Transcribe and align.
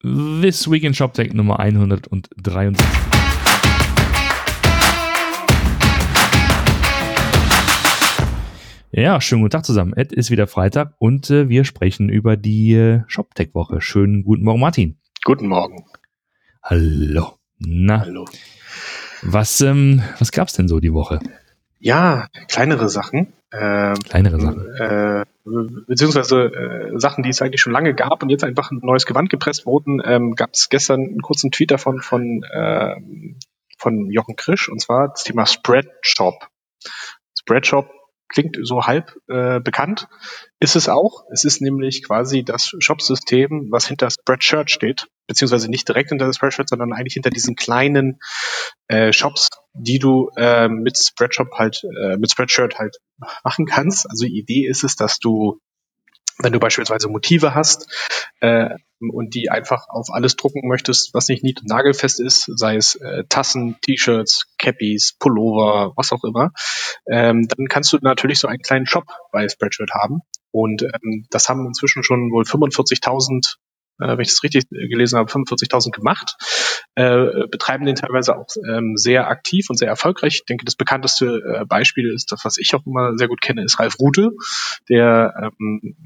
This 0.00 0.70
Week 0.70 0.84
in 0.84 0.94
ShopTech 0.94 1.34
Nummer 1.34 1.58
173. 1.58 2.86
Ja, 8.92 9.20
schönen 9.20 9.42
guten 9.42 9.50
Tag 9.50 9.66
zusammen. 9.66 9.92
Es 9.96 10.12
ist 10.12 10.30
wieder 10.30 10.46
Freitag 10.46 10.94
und 10.98 11.30
äh, 11.30 11.48
wir 11.48 11.64
sprechen 11.64 12.08
über 12.08 12.36
die 12.36 12.74
äh, 12.74 13.02
ShopTech-Woche. 13.08 13.80
Schönen 13.80 14.22
guten 14.22 14.44
Morgen, 14.44 14.60
Martin. 14.60 14.98
Guten 15.24 15.48
Morgen. 15.48 15.84
Hallo. 16.62 17.32
Na, 17.58 18.00
Hallo. 18.02 18.24
was, 19.22 19.60
ähm, 19.62 20.00
was 20.20 20.30
gab's 20.30 20.52
denn 20.52 20.68
so 20.68 20.78
die 20.78 20.92
Woche? 20.92 21.18
Ja, 21.78 22.26
kleinere 22.48 22.88
Sachen. 22.88 23.32
Ähm, 23.52 23.94
Kleinere 23.94 24.40
Sachen. 24.40 24.74
äh, 24.76 25.24
beziehungsweise 25.86 26.44
äh, 26.44 26.98
Sachen, 26.98 27.22
die 27.22 27.30
es 27.30 27.40
eigentlich 27.40 27.60
schon 27.62 27.72
lange 27.72 27.94
gab 27.94 28.22
und 28.22 28.28
jetzt 28.30 28.44
einfach 28.44 28.70
ein 28.70 28.80
neues 28.82 29.06
Gewand 29.06 29.30
gepresst 29.30 29.64
wurden, 29.64 30.02
ähm, 30.04 30.34
gab 30.34 30.50
es 30.52 30.68
gestern 30.68 31.00
einen 31.00 31.22
kurzen 31.22 31.50
Tweet 31.50 31.70
davon 31.70 32.00
von, 32.00 32.44
ähm, 32.52 33.38
von 33.78 34.10
Jochen 34.10 34.36
Krisch 34.36 34.68
und 34.68 34.80
zwar 34.80 35.08
das 35.08 35.24
Thema 35.24 35.46
Spreadshop. 35.46 36.48
Spreadshop 37.38 37.90
klingt 38.28 38.58
so 38.62 38.82
halb 38.82 39.16
äh, 39.28 39.60
bekannt, 39.60 40.08
ist 40.60 40.76
es 40.76 40.88
auch. 40.88 41.24
Es 41.32 41.44
ist 41.44 41.60
nämlich 41.60 42.04
quasi 42.04 42.44
das 42.44 42.74
Shop-System, 42.78 43.68
was 43.70 43.86
hinter 43.86 44.10
Spreadshirt 44.10 44.70
steht, 44.70 45.06
beziehungsweise 45.26 45.70
nicht 45.70 45.88
direkt 45.88 46.10
hinter 46.10 46.32
Spreadshirt, 46.32 46.68
sondern 46.68 46.92
eigentlich 46.92 47.14
hinter 47.14 47.30
diesen 47.30 47.56
kleinen 47.56 48.18
äh, 48.88 49.12
Shops, 49.12 49.48
die 49.74 49.98
du 49.98 50.30
äh, 50.36 50.68
mit 50.68 50.98
Spreadshop 50.98 51.52
halt, 51.54 51.82
äh, 52.02 52.16
mit 52.16 52.30
Spreadshirt 52.30 52.78
halt 52.78 52.96
machen 53.44 53.66
kannst. 53.66 54.08
Also 54.10 54.26
die 54.26 54.38
Idee 54.38 54.66
ist 54.66 54.84
es, 54.84 54.96
dass 54.96 55.18
du 55.18 55.60
wenn 56.38 56.52
du 56.52 56.60
beispielsweise 56.60 57.08
Motive 57.08 57.54
hast 57.54 57.88
äh, 58.40 58.70
und 59.00 59.34
die 59.34 59.50
einfach 59.50 59.88
auf 59.88 60.08
alles 60.10 60.36
drucken 60.36 60.68
möchtest, 60.68 61.14
was 61.14 61.28
nicht 61.28 61.42
nied- 61.42 61.60
und 61.60 61.68
nagelfest 61.68 62.20
ist, 62.20 62.50
sei 62.56 62.76
es 62.76 62.94
äh, 62.96 63.24
Tassen, 63.28 63.76
T-Shirts, 63.80 64.46
Cappies, 64.58 65.14
Pullover, 65.18 65.92
was 65.96 66.12
auch 66.12 66.24
immer, 66.24 66.52
ähm, 67.10 67.48
dann 67.48 67.66
kannst 67.68 67.92
du 67.92 67.98
natürlich 68.00 68.38
so 68.38 68.48
einen 68.48 68.62
kleinen 68.62 68.86
Shop 68.86 69.04
bei 69.32 69.48
Spreadshirt 69.48 69.90
haben. 69.92 70.20
Und 70.50 70.82
ähm, 70.82 71.26
das 71.30 71.48
haben 71.48 71.66
inzwischen 71.66 72.02
schon 72.02 72.30
wohl 72.30 72.44
45.000 72.44 73.56
äh, 74.00 74.16
wenn 74.16 74.20
ich 74.20 74.28
das 74.28 74.42
richtig 74.42 74.64
äh, 74.72 74.88
gelesen 74.88 75.18
habe, 75.18 75.30
45.000 75.30 75.90
gemacht, 75.90 76.36
äh, 76.94 77.46
betreiben 77.50 77.86
den 77.86 77.96
teilweise 77.96 78.36
auch 78.36 78.46
ähm, 78.68 78.96
sehr 78.96 79.28
aktiv 79.28 79.70
und 79.70 79.76
sehr 79.76 79.88
erfolgreich. 79.88 80.36
Ich 80.36 80.44
denke, 80.44 80.64
das 80.64 80.76
bekannteste 80.76 81.60
äh, 81.60 81.64
Beispiel 81.64 82.12
ist 82.12 82.32
das, 82.32 82.44
was 82.44 82.58
ich 82.58 82.74
auch 82.74 82.86
immer 82.86 83.16
sehr 83.16 83.28
gut 83.28 83.40
kenne, 83.40 83.62
ist 83.62 83.78
Ralf 83.78 83.98
Rute, 83.98 84.30
der 84.88 85.52
ähm, 85.60 85.96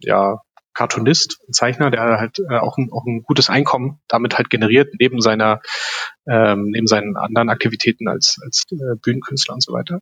ja 0.00 0.40
Cartoonist, 0.74 1.38
Zeichner, 1.50 1.90
der 1.90 2.18
halt 2.18 2.38
äh, 2.38 2.56
auch, 2.56 2.78
ein, 2.78 2.90
auch 2.92 3.04
ein 3.06 3.22
gutes 3.22 3.50
Einkommen 3.50 4.00
damit 4.08 4.38
halt 4.38 4.50
generiert, 4.50 4.94
neben 4.98 5.20
seiner, 5.20 5.60
ähm, 6.26 6.70
neben 6.70 6.86
seinen 6.86 7.16
anderen 7.16 7.50
Aktivitäten 7.50 8.08
als, 8.08 8.38
als 8.42 8.64
äh, 8.70 8.96
Bühnenkünstler 9.02 9.54
und 9.54 9.62
so 9.62 9.72
weiter. 9.72 10.00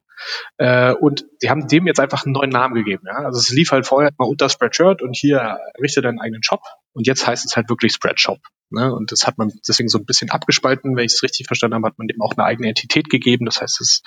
Äh, 0.58 0.92
und 0.92 1.26
sie 1.38 1.50
haben 1.50 1.66
dem 1.66 1.86
jetzt 1.86 2.00
einfach 2.00 2.24
einen 2.24 2.34
neuen 2.34 2.50
Namen 2.50 2.74
gegeben. 2.74 3.04
Ja? 3.06 3.24
Also 3.24 3.38
es 3.38 3.50
lief 3.50 3.72
halt 3.72 3.86
vorher 3.86 4.12
mal 4.18 4.28
unter 4.28 4.48
Spreadshirt 4.48 5.02
und 5.02 5.16
hier 5.16 5.58
errichte 5.74 6.02
deinen 6.02 6.20
eigenen 6.20 6.42
Shop 6.42 6.62
und 6.92 7.06
jetzt 7.06 7.26
heißt 7.26 7.44
es 7.44 7.56
halt 7.56 7.68
wirklich 7.68 7.92
Spreadshop. 7.92 8.40
Ne? 8.70 8.92
Und 8.94 9.12
das 9.12 9.26
hat 9.26 9.38
man 9.38 9.52
deswegen 9.66 9.88
so 9.88 9.98
ein 9.98 10.04
bisschen 10.04 10.30
abgespalten, 10.30 10.96
wenn 10.96 11.04
ich 11.04 11.12
es 11.14 11.22
richtig 11.22 11.46
verstanden 11.46 11.74
habe, 11.74 11.88
hat 11.88 11.98
man 11.98 12.06
dem 12.06 12.20
auch 12.22 12.34
eine 12.36 12.44
eigene 12.44 12.68
Entität 12.68 13.10
gegeben. 13.10 13.46
Das 13.46 13.60
heißt, 13.60 13.80
es 13.80 14.02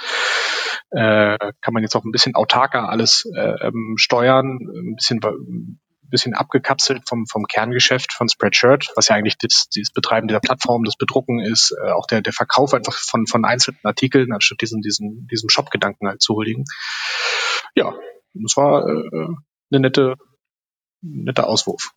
äh, 0.92 1.38
kann 1.61 1.73
man 1.73 1.84
jetzt 1.84 1.95
auch 1.95 2.06
ein 2.06 2.11
bisschen 2.11 2.36
autarker 2.36 2.89
alles 2.89 3.26
äh, 3.36 3.67
ähm, 3.67 3.95
steuern, 3.98 4.59
ein 4.61 4.95
bisschen 4.95 5.20
bisschen 6.14 6.36
abgekapselt 6.36 7.09
vom, 7.09 7.26
vom 7.26 7.45
Kerngeschäft 7.45 8.14
von 8.14 8.30
Spreadshirt, 8.30 8.92
was 8.95 9.08
ja 9.08 9.16
eigentlich 9.16 9.38
das, 9.39 9.67
das 9.76 9.92
Betreiben 9.92 10.28
dieser 10.28 10.42
Plattform, 10.42 10.84
das 10.84 10.95
Bedrucken 10.95 11.39
ist, 11.39 11.76
äh, 11.84 11.89
auch 11.89 12.06
der, 12.06 12.22
der 12.22 12.34
Verkauf 12.34 12.73
einfach 12.76 12.94
von, 12.94 13.26
von 13.26 13.44
einzelnen 13.44 13.80
Artikeln, 13.84 14.31
anstatt 14.31 14.61
diesen, 14.61 14.81
diesen, 14.81 15.28
diesem 15.28 15.49
Shop-Gedanken 15.49 16.08
halt 16.08 16.22
zu 16.22 16.36
huldigen. 16.36 16.66
Ja, 17.73 17.93
das 18.36 18.55
war 18.55 18.88
äh, 18.88 19.27
eine 19.72 19.80
nette, 19.80 20.16
netter 21.02 21.48
Auswurf. 21.48 21.92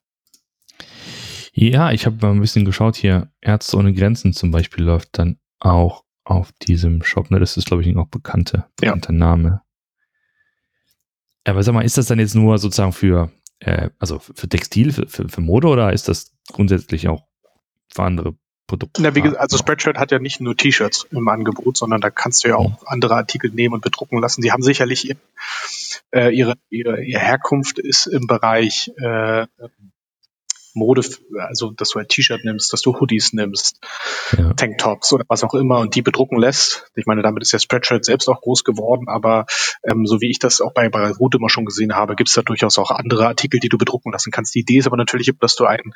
Ja, 1.58 1.90
ich 1.90 2.04
habe 2.04 2.18
mal 2.20 2.32
ein 2.32 2.40
bisschen 2.40 2.66
geschaut 2.66 2.96
hier. 2.96 3.30
Ärzte 3.40 3.78
ohne 3.78 3.94
Grenzen 3.94 4.34
zum 4.34 4.50
Beispiel 4.50 4.84
läuft 4.84 5.18
dann 5.18 5.38
auch 5.58 6.04
auf 6.22 6.52
diesem 6.52 7.02
Shop. 7.02 7.30
Ne? 7.30 7.40
Das 7.40 7.56
ist, 7.56 7.66
glaube 7.66 7.82
ich, 7.82 7.96
auch 7.96 8.08
bekannte, 8.08 8.66
bekannter 8.76 9.12
ja. 9.14 9.18
Name. 9.18 9.62
Aber 11.44 11.62
sag 11.62 11.72
mal, 11.72 11.84
ist 11.84 11.96
das 11.96 12.08
dann 12.08 12.18
jetzt 12.18 12.34
nur 12.34 12.58
sozusagen 12.58 12.92
für 12.92 13.32
äh, 13.60 13.88
also 13.98 14.18
für 14.18 14.48
Textil, 14.48 14.92
für, 14.92 15.08
für, 15.08 15.30
für, 15.30 15.40
Mode 15.40 15.68
oder 15.68 15.94
ist 15.94 16.08
das 16.08 16.32
grundsätzlich 16.52 17.08
auch 17.08 17.22
für 17.90 18.02
andere 18.02 18.34
Produkte? 18.66 19.00
Na, 19.00 19.14
wie 19.14 19.22
gesagt, 19.22 19.40
also 19.40 19.56
Spreadshirt 19.56 19.96
hat 19.96 20.10
ja 20.10 20.18
nicht 20.18 20.42
nur 20.42 20.58
T-Shirts 20.58 21.06
im 21.10 21.26
Angebot, 21.28 21.78
sondern 21.78 22.02
da 22.02 22.10
kannst 22.10 22.44
du 22.44 22.48
ja 22.48 22.56
auch 22.56 22.68
mhm. 22.68 22.86
andere 22.86 23.14
Artikel 23.14 23.50
nehmen 23.50 23.74
und 23.74 23.82
bedrucken 23.82 24.20
lassen. 24.20 24.42
Sie 24.42 24.52
haben 24.52 24.62
sicherlich 24.62 25.08
ihr, 25.08 25.16
äh, 26.12 26.36
ihre, 26.36 26.56
ihre, 26.68 27.02
ihre 27.02 27.20
Herkunft 27.20 27.78
ist 27.78 28.06
im 28.06 28.26
Bereich 28.26 28.92
äh, 28.98 29.46
Mode, 30.76 31.02
also 31.38 31.72
dass 31.72 31.90
du 31.90 31.98
ein 31.98 32.08
T-Shirt 32.08 32.44
nimmst, 32.44 32.72
dass 32.72 32.82
du 32.82 32.98
Hoodies 32.98 33.32
nimmst, 33.32 33.80
ja. 34.36 34.52
Tanktops 34.54 35.12
oder 35.12 35.24
was 35.28 35.42
auch 35.42 35.54
immer 35.54 35.80
und 35.80 35.94
die 35.94 36.02
bedrucken 36.02 36.38
lässt. 36.38 36.90
Ich 36.94 37.06
meine, 37.06 37.22
damit 37.22 37.42
ist 37.42 37.52
der 37.52 37.58
Spreadshirt 37.58 38.04
selbst 38.04 38.28
auch 38.28 38.40
groß 38.40 38.64
geworden, 38.64 39.08
aber 39.08 39.46
ähm, 39.84 40.06
so 40.06 40.20
wie 40.20 40.30
ich 40.30 40.38
das 40.38 40.60
auch 40.60 40.72
bei, 40.72 40.88
bei 40.88 41.10
Root 41.10 41.34
immer 41.34 41.48
schon 41.48 41.64
gesehen 41.64 41.96
habe, 41.96 42.14
gibt 42.14 42.28
es 42.28 42.34
da 42.34 42.42
durchaus 42.42 42.78
auch 42.78 42.90
andere 42.90 43.26
Artikel, 43.26 43.60
die 43.60 43.68
du 43.68 43.78
bedrucken 43.78 44.12
lassen 44.12 44.30
kannst. 44.30 44.54
Die 44.54 44.60
Idee 44.60 44.78
ist 44.78 44.86
aber 44.86 44.96
natürlich, 44.96 45.32
dass 45.40 45.56
du 45.56 45.64
ein, 45.64 45.92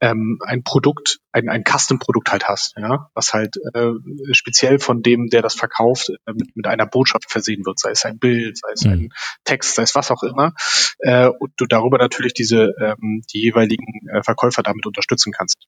ähm, 0.00 0.38
ein 0.44 0.62
Produkt, 0.62 1.18
ein, 1.32 1.48
ein 1.48 1.64
Custom-Produkt 1.64 2.32
halt 2.32 2.48
hast, 2.48 2.74
ja, 2.76 3.08
was 3.14 3.32
halt 3.32 3.56
äh, 3.74 3.90
speziell 4.32 4.78
von 4.78 5.02
dem, 5.02 5.28
der 5.28 5.42
das 5.42 5.54
verkauft, 5.54 6.10
äh, 6.26 6.32
mit, 6.32 6.56
mit 6.56 6.66
einer 6.66 6.86
Botschaft 6.86 7.30
versehen 7.30 7.64
wird, 7.64 7.78
sei 7.78 7.90
es 7.90 8.04
ein 8.04 8.18
Bild, 8.18 8.58
sei 8.58 8.68
es 8.72 8.84
mhm. 8.84 8.92
ein 8.92 9.08
Text, 9.44 9.74
sei 9.74 9.82
es 9.82 9.94
was 9.94 10.10
auch 10.10 10.22
immer. 10.22 10.52
Äh, 10.98 11.28
und 11.28 11.52
du 11.56 11.66
darüber 11.66 11.98
natürlich 11.98 12.34
diese 12.34 12.74
ähm, 12.80 13.22
die 13.32 13.40
jeweiligen 13.40 14.08
äh, 14.08 14.21
Verkäufer 14.24 14.62
damit 14.62 14.86
unterstützen 14.86 15.32
kannst. 15.32 15.66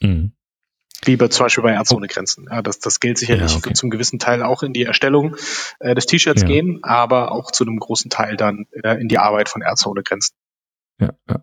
Mhm. 0.00 0.32
Wie 1.04 1.16
bei, 1.16 1.28
zum 1.28 1.46
Beispiel 1.46 1.62
bei 1.64 1.72
Ärzte 1.72 1.96
ohne 1.96 2.08
Grenzen. 2.08 2.46
Ja, 2.50 2.60
das, 2.60 2.78
das 2.78 3.00
gilt 3.00 3.16
sicherlich 3.16 3.52
ja, 3.52 3.56
okay. 3.56 3.72
zum 3.72 3.88
gewissen 3.88 4.18
Teil 4.18 4.42
auch 4.42 4.62
in 4.62 4.74
die 4.74 4.84
Erstellung 4.84 5.36
äh, 5.78 5.94
des 5.94 6.06
T-Shirts 6.06 6.42
ja. 6.42 6.48
gehen, 6.48 6.80
aber 6.82 7.32
auch 7.32 7.50
zu 7.50 7.64
einem 7.64 7.78
großen 7.78 8.10
Teil 8.10 8.36
dann 8.36 8.66
äh, 8.72 9.00
in 9.00 9.08
die 9.08 9.18
Arbeit 9.18 9.48
von 9.48 9.62
Ärzte 9.62 9.88
ohne 9.88 10.02
Grenzen. 10.02 10.34
Ja, 11.00 11.14
ja. 11.28 11.42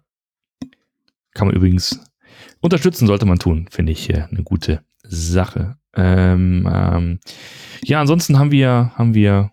Kann 1.33 1.47
man 1.47 1.55
übrigens 1.55 1.99
unterstützen, 2.61 3.07
sollte 3.07 3.25
man 3.25 3.39
tun, 3.39 3.67
finde 3.71 3.91
ich 3.91 4.09
äh, 4.09 4.27
eine 4.29 4.44
gute 4.44 4.83
Sache. 5.03 5.77
Ähm, 5.95 6.69
ähm, 6.71 7.19
ja, 7.83 7.99
ansonsten 7.99 8.38
haben 8.38 8.51
wir, 8.51 8.91
haben 8.95 9.15
wir 9.15 9.33
ein 9.35 9.51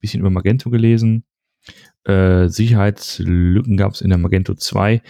bisschen 0.00 0.20
über 0.20 0.30
Magento 0.30 0.70
gelesen. 0.70 1.24
Äh, 2.04 2.48
Sicherheitslücken 2.48 3.76
gab 3.76 3.92
es 3.92 4.00
in 4.00 4.08
der 4.08 4.18
Magento 4.18 4.54
2 4.54 5.02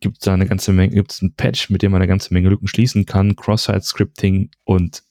gibt 0.00 0.18
es 0.18 0.24
da 0.24 0.34
eine 0.34 0.46
ganze 0.46 0.72
Menge, 0.72 0.94
gibt 0.94 1.12
es 1.12 1.22
ein 1.22 1.34
Patch, 1.34 1.70
mit 1.70 1.82
dem 1.82 1.92
man 1.92 2.00
eine 2.00 2.08
ganze 2.08 2.32
Menge 2.32 2.48
Lücken 2.48 2.68
schließen 2.68 3.06
kann, 3.06 3.36
Cross-Site-Scripting 3.36 4.50
und 4.64 5.02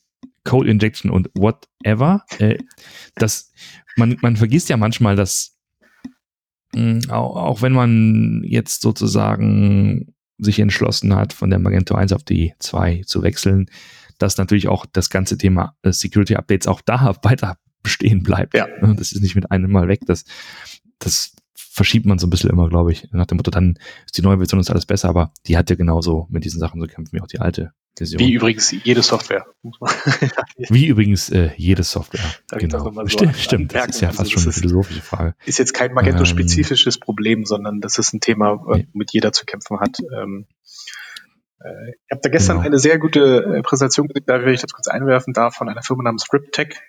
Code 0.44 0.70
Injection 0.70 1.10
und 1.10 1.30
whatever. 1.36 2.24
Äh, 2.40 2.58
das, 3.16 3.52
man, 3.96 4.18
man 4.22 4.36
vergisst 4.36 4.70
ja 4.70 4.78
manchmal, 4.78 5.16
dass 5.16 5.58
mh, 6.76 7.04
hm, 7.04 7.12
auch, 7.12 7.36
auch 7.36 7.62
wenn 7.62 7.74
man 7.74 8.44
jetzt 8.46 8.82
sozusagen 8.82 10.14
sich 10.38 10.60
entschlossen 10.60 11.16
hat, 11.16 11.34
von 11.34 11.50
der 11.50 11.60
Magento 11.60 11.96
1 11.96 12.12
auf 12.12 12.24
die 12.24 12.54
2 12.60 13.04
zu 13.06 13.24
wechseln, 13.24 13.68
dass 14.18 14.38
natürlich 14.38 14.68
auch 14.68 14.86
das 14.86 15.10
ganze 15.10 15.38
Thema 15.38 15.76
äh, 15.84 15.92
Security 15.92 16.36
Updates 16.36 16.68
auch 16.68 16.82
da 16.82 17.16
weiter 17.24 17.58
bestehen 17.82 18.24
bleibt. 18.24 18.54
Ja. 18.54 18.68
Das 18.82 19.12
ist 19.12 19.22
nicht 19.22 19.36
mit 19.36 19.52
einem 19.52 19.72
Mal 19.72 19.88
weg. 19.88 20.02
Das, 20.06 20.24
das 21.00 21.36
verschiebt 21.74 22.06
man 22.06 22.20
so 22.20 22.28
ein 22.28 22.30
bisschen 22.30 22.52
immer, 22.52 22.70
glaube 22.70 22.92
ich, 22.92 23.08
nach 23.12 23.26
dem 23.26 23.38
Motto, 23.38 23.50
dann 23.50 23.80
ist 24.06 24.16
die 24.16 24.22
neue 24.22 24.38
Version 24.38 24.62
ist 24.62 24.70
alles 24.70 24.86
besser, 24.86 25.10
aber 25.10 25.34
die 25.48 25.58
hat 25.58 25.72
ja 25.72 25.76
genauso 25.76 26.28
mit 26.30 26.46
diesen 26.46 26.60
Sachen 26.60 26.80
zu 26.80 26.88
kämpfen 26.88 27.18
wie 27.18 27.22
auch 27.22 27.28
die 27.28 27.40
alte 27.40 27.74
Version. 27.98 28.20
Wie 28.20 28.32
übrigens 28.32 28.72
jede 28.84 29.02
Software. 29.02 29.48
wie 30.70 30.86
übrigens 30.86 31.32
äh, 31.32 31.50
jede 31.58 31.82
Software. 31.82 32.22
Genau. 32.52 32.92
So 32.92 33.08
stimmt, 33.08 33.38
stimmt. 33.38 33.74
das 33.74 33.88
ist 33.88 34.02
ja 34.02 34.10
fast 34.10 34.20
also 34.20 34.32
schon 34.34 34.44
eine 34.44 34.52
philosophische 34.54 35.02
Frage. 35.02 35.36
Ist 35.48 35.58
jetzt 35.58 35.74
kein 35.74 35.94
Magento-spezifisches 35.94 36.96
ähm, 36.98 37.00
Problem, 37.00 37.46
sondern 37.46 37.82
das 37.82 37.98
ist 37.98 38.14
ein 38.14 38.20
Thema, 38.20 38.60
womit 38.64 39.12
jeder 39.12 39.32
zu 39.32 39.46
kämpfen 39.46 39.80
hat. 39.80 39.98
Ähm, 40.16 40.46
äh, 41.60 41.90
ich 41.90 42.12
habe 42.12 42.22
da 42.22 42.30
gestern 42.30 42.58
genau. 42.58 42.68
eine 42.68 42.78
sehr 42.78 43.00
gute 43.00 43.44
äh, 43.44 43.62
Präsentation 43.64 44.08
gesehen, 44.10 44.26
da 44.28 44.46
will 44.46 44.54
ich 44.54 44.62
das 44.62 44.74
kurz 44.74 44.88
einwerfen, 44.88 45.34
da 45.34 45.50
von 45.50 45.70
einer 45.70 45.82
Firma 45.82 46.04
namens 46.04 46.24
ScriptTech, 46.24 46.82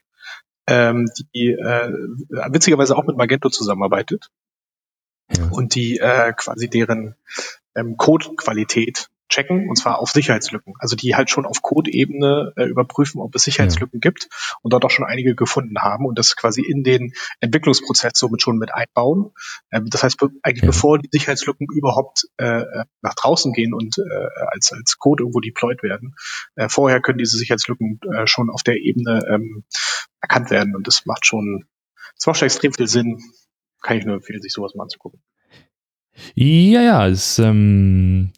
ähm, 0.67 1.09
die 1.35 1.53
äh, 1.53 1.91
witzigerweise 2.51 2.99
auch 2.99 3.07
mit 3.07 3.17
Magento 3.17 3.49
zusammenarbeitet 3.49 4.31
ja. 5.29 5.49
und 5.51 5.75
die 5.75 5.99
äh, 5.99 6.33
quasi 6.33 6.69
deren 6.69 7.17
ähm, 7.75 7.97
Codequalität 7.97 9.09
checken, 9.29 9.69
und 9.69 9.77
zwar 9.77 9.99
auf 9.99 10.11
Sicherheitslücken. 10.11 10.75
Also 10.79 10.97
die 10.97 11.15
halt 11.15 11.31
schon 11.31 11.47
auf 11.47 11.63
Code-Ebene 11.63 12.53
äh, 12.57 12.65
überprüfen, 12.65 13.21
ob 13.21 13.35
es 13.35 13.43
Sicherheitslücken 13.43 14.01
ja. 14.03 14.11
gibt 14.11 14.29
und 14.63 14.73
dort 14.73 14.85
auch 14.85 14.91
schon 14.91 15.05
einige 15.05 15.35
gefunden 15.35 15.79
haben 15.79 16.07
und 16.07 16.19
das 16.19 16.37
quasi 16.37 16.63
in 16.63 16.85
den 16.85 17.13
Entwicklungsprozess 17.41 18.13
somit 18.15 18.43
schon 18.43 18.59
mit 18.59 18.73
einbauen. 18.73 19.33
Ähm, 19.73 19.87
das 19.89 20.03
heißt, 20.03 20.23
eigentlich 20.43 20.63
ja. 20.63 20.67
bevor 20.67 20.99
die 20.99 21.09
Sicherheitslücken 21.11 21.67
überhaupt 21.73 22.29
äh, 22.37 22.65
nach 23.03 23.15
draußen 23.15 23.53
gehen 23.53 23.75
und 23.75 23.99
äh, 23.99 24.29
als, 24.53 24.73
als 24.73 24.99
Code 24.99 25.23
irgendwo 25.23 25.41
deployed 25.41 25.83
werden, 25.83 26.15
äh, 26.57 26.69
vorher 26.69 27.01
können 27.01 27.19
diese 27.19 27.37
Sicherheitslücken 27.37 28.01
äh, 28.15 28.27
schon 28.27 28.51
auf 28.51 28.63
der 28.63 28.77
Ebene 28.77 29.23
ähm, 29.29 29.65
erkannt 30.21 30.51
werden 30.51 30.77
und 30.77 30.87
das 30.87 31.07
macht 31.07 31.27
schon, 31.27 31.67
das 32.17 32.27
macht 32.27 32.39
schon 32.39 32.47
extrem 32.47 32.73
viel 32.73 32.87
Sinn. 32.87 33.19
Kann 33.85 33.99
ich 33.99 34.07
nur 34.07 34.15
empfehlen, 34.15 34.41
sich 34.41 34.53
sowas 34.53 34.75
mal 34.75 34.85
anzugucken. 34.85 35.21
Ja, 36.35 36.83
ja, 36.83 37.07
es, 37.07 37.39
ähm, 37.39 38.33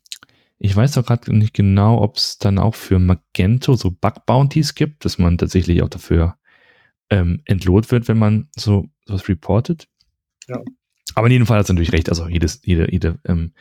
ich 0.59 0.75
weiß 0.75 0.93
doch 0.93 1.07
gerade 1.07 1.35
nicht 1.35 1.55
genau, 1.55 2.03
ob 2.03 2.17
es 2.17 2.39
dann 2.39 2.59
auch 2.59 2.75
für 2.75 2.99
Magento 2.99 3.75
so 3.75 3.93
Bug-Bounties 3.93 4.75
gibt, 4.75 5.05
dass 5.05 5.19
man 5.19 5.39
tatsächlich 5.39 5.83
auch 5.83 5.89
dafür 5.89 6.37
ähm, 7.11 7.43
entlohnt 7.45 7.93
wird, 7.93 8.09
wenn 8.09 8.19
man 8.19 8.49
so 8.57 8.89
was 9.07 9.29
reportet. 9.29 9.87
Ja. 10.49 10.61
Aber 11.15 11.29
in 11.29 11.33
jedem 11.33 11.47
Fall 11.47 11.59
hat 11.59 11.65
es 11.65 11.69
natürlich 11.69 11.93
recht. 11.93 12.09
Also 12.09 12.27
jedes, 12.27 12.61
jede, 12.65 12.91
jede, 12.91 13.21
ähm, 13.25 13.53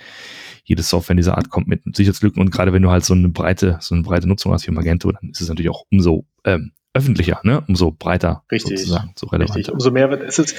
jede 0.63 0.81
Software 0.81 1.15
dieser 1.15 1.37
Art 1.37 1.51
kommt 1.51 1.67
mit 1.67 1.83
Sicherheitslücken 1.95 2.41
und 2.41 2.49
gerade 2.49 2.73
wenn 2.73 2.81
du 2.81 2.89
halt 2.89 3.05
so 3.05 3.13
eine 3.13 3.29
breite, 3.29 3.77
so 3.79 3.93
eine 3.93 4.03
breite 4.03 4.27
Nutzung 4.27 4.53
hast 4.53 4.65
wie 4.65 4.71
Magento, 4.71 5.11
dann 5.11 5.29
ist 5.29 5.41
es 5.41 5.49
natürlich 5.49 5.69
auch 5.69 5.85
umso 5.91 6.25
ähm, 6.45 6.71
öffentlicher, 6.95 7.41
ne? 7.43 7.63
umso 7.67 7.91
breiter 7.91 8.43
Richtig. 8.51 8.79
sozusagen, 8.79 9.13
so 9.15 9.27
relevant. 9.27 9.57
Richtig. 9.57 9.73
Umso 9.73 9.91
mehr 9.91 10.09
wird 10.09 10.23
es. 10.23 10.39
Ist, 10.39 10.55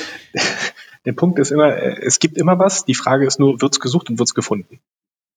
der 1.06 1.12
Punkt 1.12 1.38
ist 1.38 1.52
immer, 1.52 1.74
äh, 1.74 1.96
es 2.02 2.18
gibt 2.18 2.36
immer 2.36 2.58
was. 2.58 2.84
Die 2.84 2.94
Frage 2.94 3.26
ist 3.26 3.38
nur, 3.38 3.60
wird's 3.62 3.80
gesucht 3.80 4.10
und 4.10 4.18
wird's 4.18 4.34
gefunden? 4.34 4.80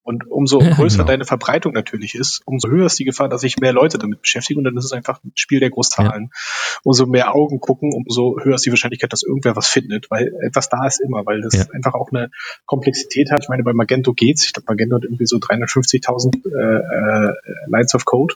Und 0.02 0.26
umso 0.28 0.58
größer 0.58 0.98
genau. 0.98 1.08
deine 1.08 1.26
Verbreitung 1.26 1.74
natürlich 1.74 2.16
ist, 2.16 2.42
umso 2.46 2.68
höher 2.70 2.88
ist 2.88 2.98
die 2.98 3.06
Gefahr, 3.06 3.30
dass 3.30 3.42
sich 3.42 3.60
mehr 3.60 3.74
Leute 3.74 4.00
damit 4.00 4.22
beschäftigen 4.22 4.58
und 4.58 4.64
dann 4.64 4.76
ist 4.76 4.86
es 4.86 4.92
einfach 4.92 5.24
ein 5.24 5.32
Spiel 5.36 5.60
der 5.60 5.70
Großzahlen. 5.70 6.32
Ja. 6.32 6.80
Umso 6.84 7.06
mehr 7.06 7.36
Augen 7.36 7.60
gucken, 7.60 7.94
umso 7.94 8.40
höher 8.42 8.56
ist 8.56 8.66
die 8.66 8.72
Wahrscheinlichkeit, 8.72 9.14
dass 9.14 9.22
irgendwer 9.22 9.56
was 9.56 9.68
findet, 9.68 10.10
weil 10.10 10.34
etwas 10.42 10.70
da 10.70 10.88
ist 10.88 11.00
immer, 11.00 11.28
weil 11.28 11.42
das 11.42 11.54
ja. 11.54 11.66
einfach 11.74 11.94
auch 11.94 12.10
eine 12.12 12.32
Komplexität 12.66 13.30
hat. 13.32 13.44
Ich 13.44 13.50
meine, 13.50 13.62
bei 13.62 13.74
Magento 13.74 14.14
geht's. 14.14 14.46
Ich 14.46 14.54
glaube, 14.54 14.66
Magento 14.70 14.96
hat 14.96 15.04
irgendwie 15.04 15.28
so 15.28 15.38
350.000 15.38 16.44
äh, 16.44 17.30
äh, 17.30 17.34
Lines 17.68 17.94
of 17.94 18.06
Code. 18.06 18.34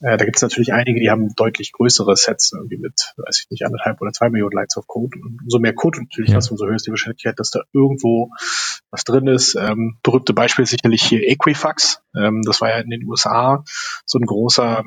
Äh, 0.00 0.16
da 0.16 0.24
gibt 0.24 0.36
es 0.36 0.42
natürlich 0.42 0.72
einige, 0.72 1.00
die 1.00 1.10
haben 1.10 1.34
deutlich 1.34 1.72
größere 1.72 2.16
Sets, 2.16 2.52
irgendwie 2.52 2.76
mit, 2.76 3.14
weiß 3.16 3.40
ich 3.42 3.50
nicht, 3.50 3.64
anderthalb 3.64 4.00
oder 4.00 4.12
zwei 4.12 4.28
Millionen 4.28 4.52
Lines 4.52 4.76
of 4.76 4.86
Code. 4.86 5.18
Und 5.18 5.40
umso 5.42 5.58
mehr 5.58 5.74
Code 5.74 6.00
natürlich 6.00 6.30
ja. 6.30 6.36
hast, 6.36 6.50
umso 6.50 6.66
höher 6.66 6.76
ist 6.76 6.86
die 6.86 6.90
Wahrscheinlichkeit, 6.90 7.38
dass 7.38 7.50
da 7.50 7.62
irgendwo 7.72 8.30
was 8.90 9.04
drin 9.04 9.26
ist. 9.26 9.54
Ähm, 9.54 9.98
berühmte 10.02 10.34
Beispiel 10.34 10.64
ist 10.64 10.70
sicherlich 10.70 11.02
hier 11.02 11.26
Equifax. 11.26 12.02
Ähm, 12.14 12.42
das 12.42 12.60
war 12.60 12.70
ja 12.70 12.78
in 12.78 12.90
den 12.90 13.04
USA 13.04 13.64
so 14.04 14.18
ein 14.18 14.26
großer 14.26 14.84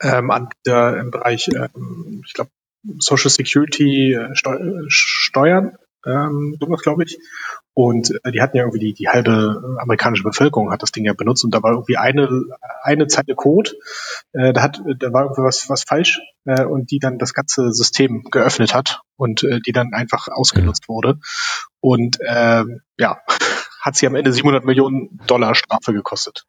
ähm, 0.00 0.30
Anbieter 0.30 0.98
im 0.98 1.10
Bereich, 1.10 1.48
ähm, 1.48 2.22
ich 2.24 2.34
glaube, 2.34 2.50
Social 2.98 3.30
Security 3.30 4.14
äh, 4.14 4.34
Steu 4.34 4.58
Steuern 4.88 5.76
ähm, 6.06 6.56
sowas 6.60 6.82
glaube 6.82 7.04
ich. 7.04 7.18
Und 7.74 8.12
äh, 8.24 8.32
die 8.32 8.40
hatten 8.40 8.56
ja 8.56 8.64
irgendwie 8.64 8.80
die, 8.80 8.94
die 8.94 9.08
halbe 9.08 9.76
amerikanische 9.80 10.24
Bevölkerung 10.24 10.72
hat 10.72 10.82
das 10.82 10.90
Ding 10.90 11.04
ja 11.04 11.12
benutzt 11.12 11.44
und 11.44 11.54
da 11.54 11.62
war 11.62 11.72
irgendwie 11.72 11.96
eine, 11.96 12.28
eine 12.82 13.06
Zeile 13.06 13.34
Code, 13.34 13.70
äh, 14.32 14.52
da 14.52 14.62
hat, 14.62 14.80
da 14.98 15.12
war 15.12 15.22
irgendwie 15.22 15.42
was, 15.42 15.68
was 15.68 15.84
falsch 15.84 16.20
äh, 16.44 16.64
und 16.64 16.90
die 16.90 16.98
dann 16.98 17.18
das 17.18 17.34
ganze 17.34 17.72
System 17.72 18.24
geöffnet 18.30 18.74
hat 18.74 19.00
und 19.16 19.44
äh, 19.44 19.60
die 19.60 19.72
dann 19.72 19.92
einfach 19.92 20.28
ausgenutzt 20.28 20.84
ja. 20.88 20.94
wurde. 20.94 21.20
Und 21.80 22.18
äh, 22.20 22.64
ja, 22.98 23.20
hat 23.80 23.96
sie 23.96 24.06
am 24.06 24.16
Ende 24.16 24.32
700 24.32 24.64
Millionen 24.64 25.20
Dollar 25.26 25.54
Strafe 25.54 25.92
gekostet. 25.92 26.46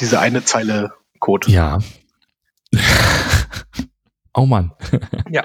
Diese 0.00 0.18
eine 0.18 0.44
Zeile 0.44 0.92
Code. 1.20 1.50
Ja. 1.50 1.78
oh 4.34 4.46
Mann. 4.46 4.72
ja. 5.30 5.44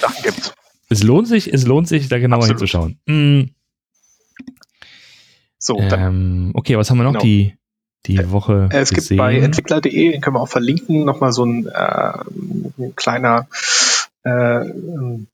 Sachen 0.00 0.22
gibt's. 0.22 0.52
Es 0.92 1.02
lohnt 1.02 1.26
sich, 1.26 1.52
es 1.52 1.66
lohnt 1.66 1.88
sich, 1.88 2.08
da 2.08 2.18
genauer 2.18 2.40
Absolut. 2.40 2.60
hinzuschauen. 2.60 2.98
Mm. 3.06 3.50
So, 5.58 5.78
ähm, 5.78 6.50
okay, 6.54 6.76
was 6.76 6.90
haben 6.90 6.98
wir 6.98 7.04
noch 7.04 7.12
genau. 7.12 7.24
die, 7.24 7.54
die 8.06 8.16
äh, 8.16 8.30
Woche? 8.30 8.68
Es 8.72 8.90
gesehen? 8.90 9.08
gibt 9.08 9.18
bei 9.18 9.38
entwickler.de, 9.38 10.12
den 10.12 10.20
können 10.20 10.36
wir 10.36 10.40
auch 10.40 10.48
verlinken, 10.48 11.04
nochmal 11.04 11.32
so 11.32 11.44
ein, 11.44 11.66
äh, 11.66 12.18
ein 12.78 12.94
kleiner 12.96 13.46
äh, 14.24 14.64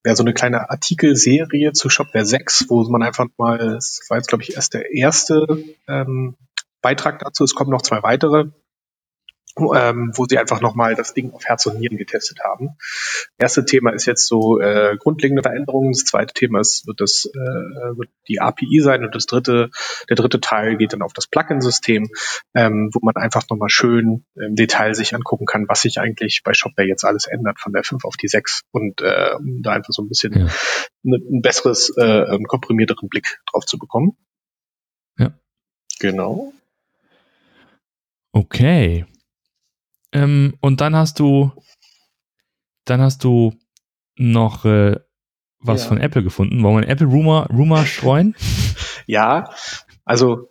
ja, 0.04 0.14
so 0.14 0.22
eine 0.22 0.32
kleine 0.32 0.70
Artikelserie 0.70 1.72
zu 1.72 1.90
Shopware 1.90 2.24
6, 2.24 2.66
wo 2.68 2.82
man 2.88 3.02
einfach 3.02 3.26
mal, 3.36 3.58
das 3.58 4.00
war 4.08 4.16
jetzt 4.16 4.28
glaube 4.28 4.44
ich 4.44 4.54
erst 4.56 4.74
der 4.74 4.94
erste 4.94 5.64
ähm, 5.86 6.36
Beitrag 6.80 7.18
dazu, 7.18 7.44
es 7.44 7.54
kommen 7.54 7.70
noch 7.70 7.82
zwei 7.82 8.02
weitere, 8.02 8.46
ähm, 9.74 10.12
wo 10.14 10.26
sie 10.26 10.38
einfach 10.38 10.60
nochmal 10.60 10.94
das 10.94 11.14
Ding 11.14 11.32
auf 11.32 11.44
Herz 11.44 11.66
und 11.66 11.78
Nieren 11.78 11.96
getestet 11.96 12.40
haben. 12.44 12.76
Erste 13.38 13.64
Thema 13.64 13.92
ist 13.92 14.06
jetzt 14.06 14.26
so 14.26 14.60
äh, 14.60 14.96
grundlegende 14.98 15.42
Veränderungen. 15.42 15.92
Das 15.92 16.04
zweite 16.04 16.34
Thema 16.34 16.60
ist, 16.60 16.86
wird 16.86 17.00
das 17.00 17.30
äh, 17.32 17.96
wird 17.96 18.10
die 18.28 18.40
API 18.40 18.80
sein 18.80 19.04
und 19.04 19.14
das 19.14 19.26
dritte, 19.26 19.70
der 20.08 20.16
dritte 20.16 20.40
Teil 20.40 20.76
geht 20.76 20.92
dann 20.92 21.02
auf 21.02 21.12
das 21.12 21.26
Plugin-System, 21.26 22.08
ähm, 22.54 22.90
wo 22.92 23.00
man 23.02 23.16
einfach 23.16 23.42
nochmal 23.50 23.70
schön 23.70 24.24
im 24.34 24.54
Detail 24.54 24.94
sich 24.94 25.14
angucken 25.14 25.46
kann, 25.46 25.68
was 25.68 25.82
sich 25.82 25.98
eigentlich 25.98 26.42
bei 26.44 26.54
Shopware 26.54 26.88
jetzt 26.88 27.04
alles 27.04 27.26
ändert 27.26 27.60
von 27.60 27.72
der 27.72 27.84
5 27.84 28.04
auf 28.04 28.16
die 28.16 28.28
6 28.28 28.62
und 28.70 29.00
äh, 29.00 29.34
um 29.38 29.62
da 29.62 29.72
einfach 29.72 29.92
so 29.92 30.02
ein 30.02 30.08
bisschen 30.08 30.32
ja. 30.32 30.46
ne, 31.02 31.16
ein 31.16 31.42
besseres, 31.42 31.92
äh, 31.96 32.38
komprimierteren 32.46 33.08
Blick 33.08 33.40
drauf 33.50 33.66
zu 33.66 33.78
bekommen. 33.78 34.16
Ja. 35.18 35.32
Genau. 36.00 36.52
Okay. 38.32 39.06
Ähm, 40.12 40.54
und 40.60 40.80
dann 40.80 40.96
hast 40.96 41.18
du, 41.18 41.52
dann 42.84 43.00
hast 43.00 43.24
du 43.24 43.54
noch 44.16 44.64
äh, 44.64 44.96
was 45.60 45.82
ja. 45.82 45.88
von 45.88 45.98
Apple 46.00 46.22
gefunden. 46.22 46.62
Wollen 46.62 46.76
wir 46.76 46.82
einen 46.82 46.90
Apple 46.90 47.06
Rumor, 47.06 47.46
Rumor 47.46 47.84
streuen? 47.84 48.34
ja, 49.06 49.50
also 50.04 50.48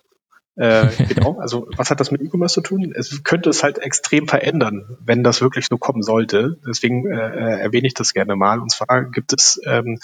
äh, 0.57 0.87
genau, 1.13 1.37
also 1.39 1.67
was 1.77 1.89
hat 1.89 1.99
das 1.99 2.11
mit 2.11 2.21
E-Commerce 2.21 2.55
zu 2.55 2.61
tun? 2.61 2.91
Es 2.95 3.23
könnte 3.23 3.49
es 3.49 3.63
halt 3.63 3.77
extrem 3.77 4.27
verändern, 4.27 4.97
wenn 4.99 5.23
das 5.23 5.41
wirklich 5.41 5.67
so 5.67 5.77
kommen 5.77 6.01
sollte. 6.01 6.59
Deswegen 6.67 7.07
äh, 7.07 7.15
äh, 7.15 7.61
erwähne 7.61 7.87
ich 7.87 7.93
das 7.93 8.13
gerne 8.13 8.35
mal. 8.35 8.59
Und 8.59 8.71
zwar 8.71 9.09
gibt 9.11 9.33
es 9.33 9.61
ähm, 9.65 9.99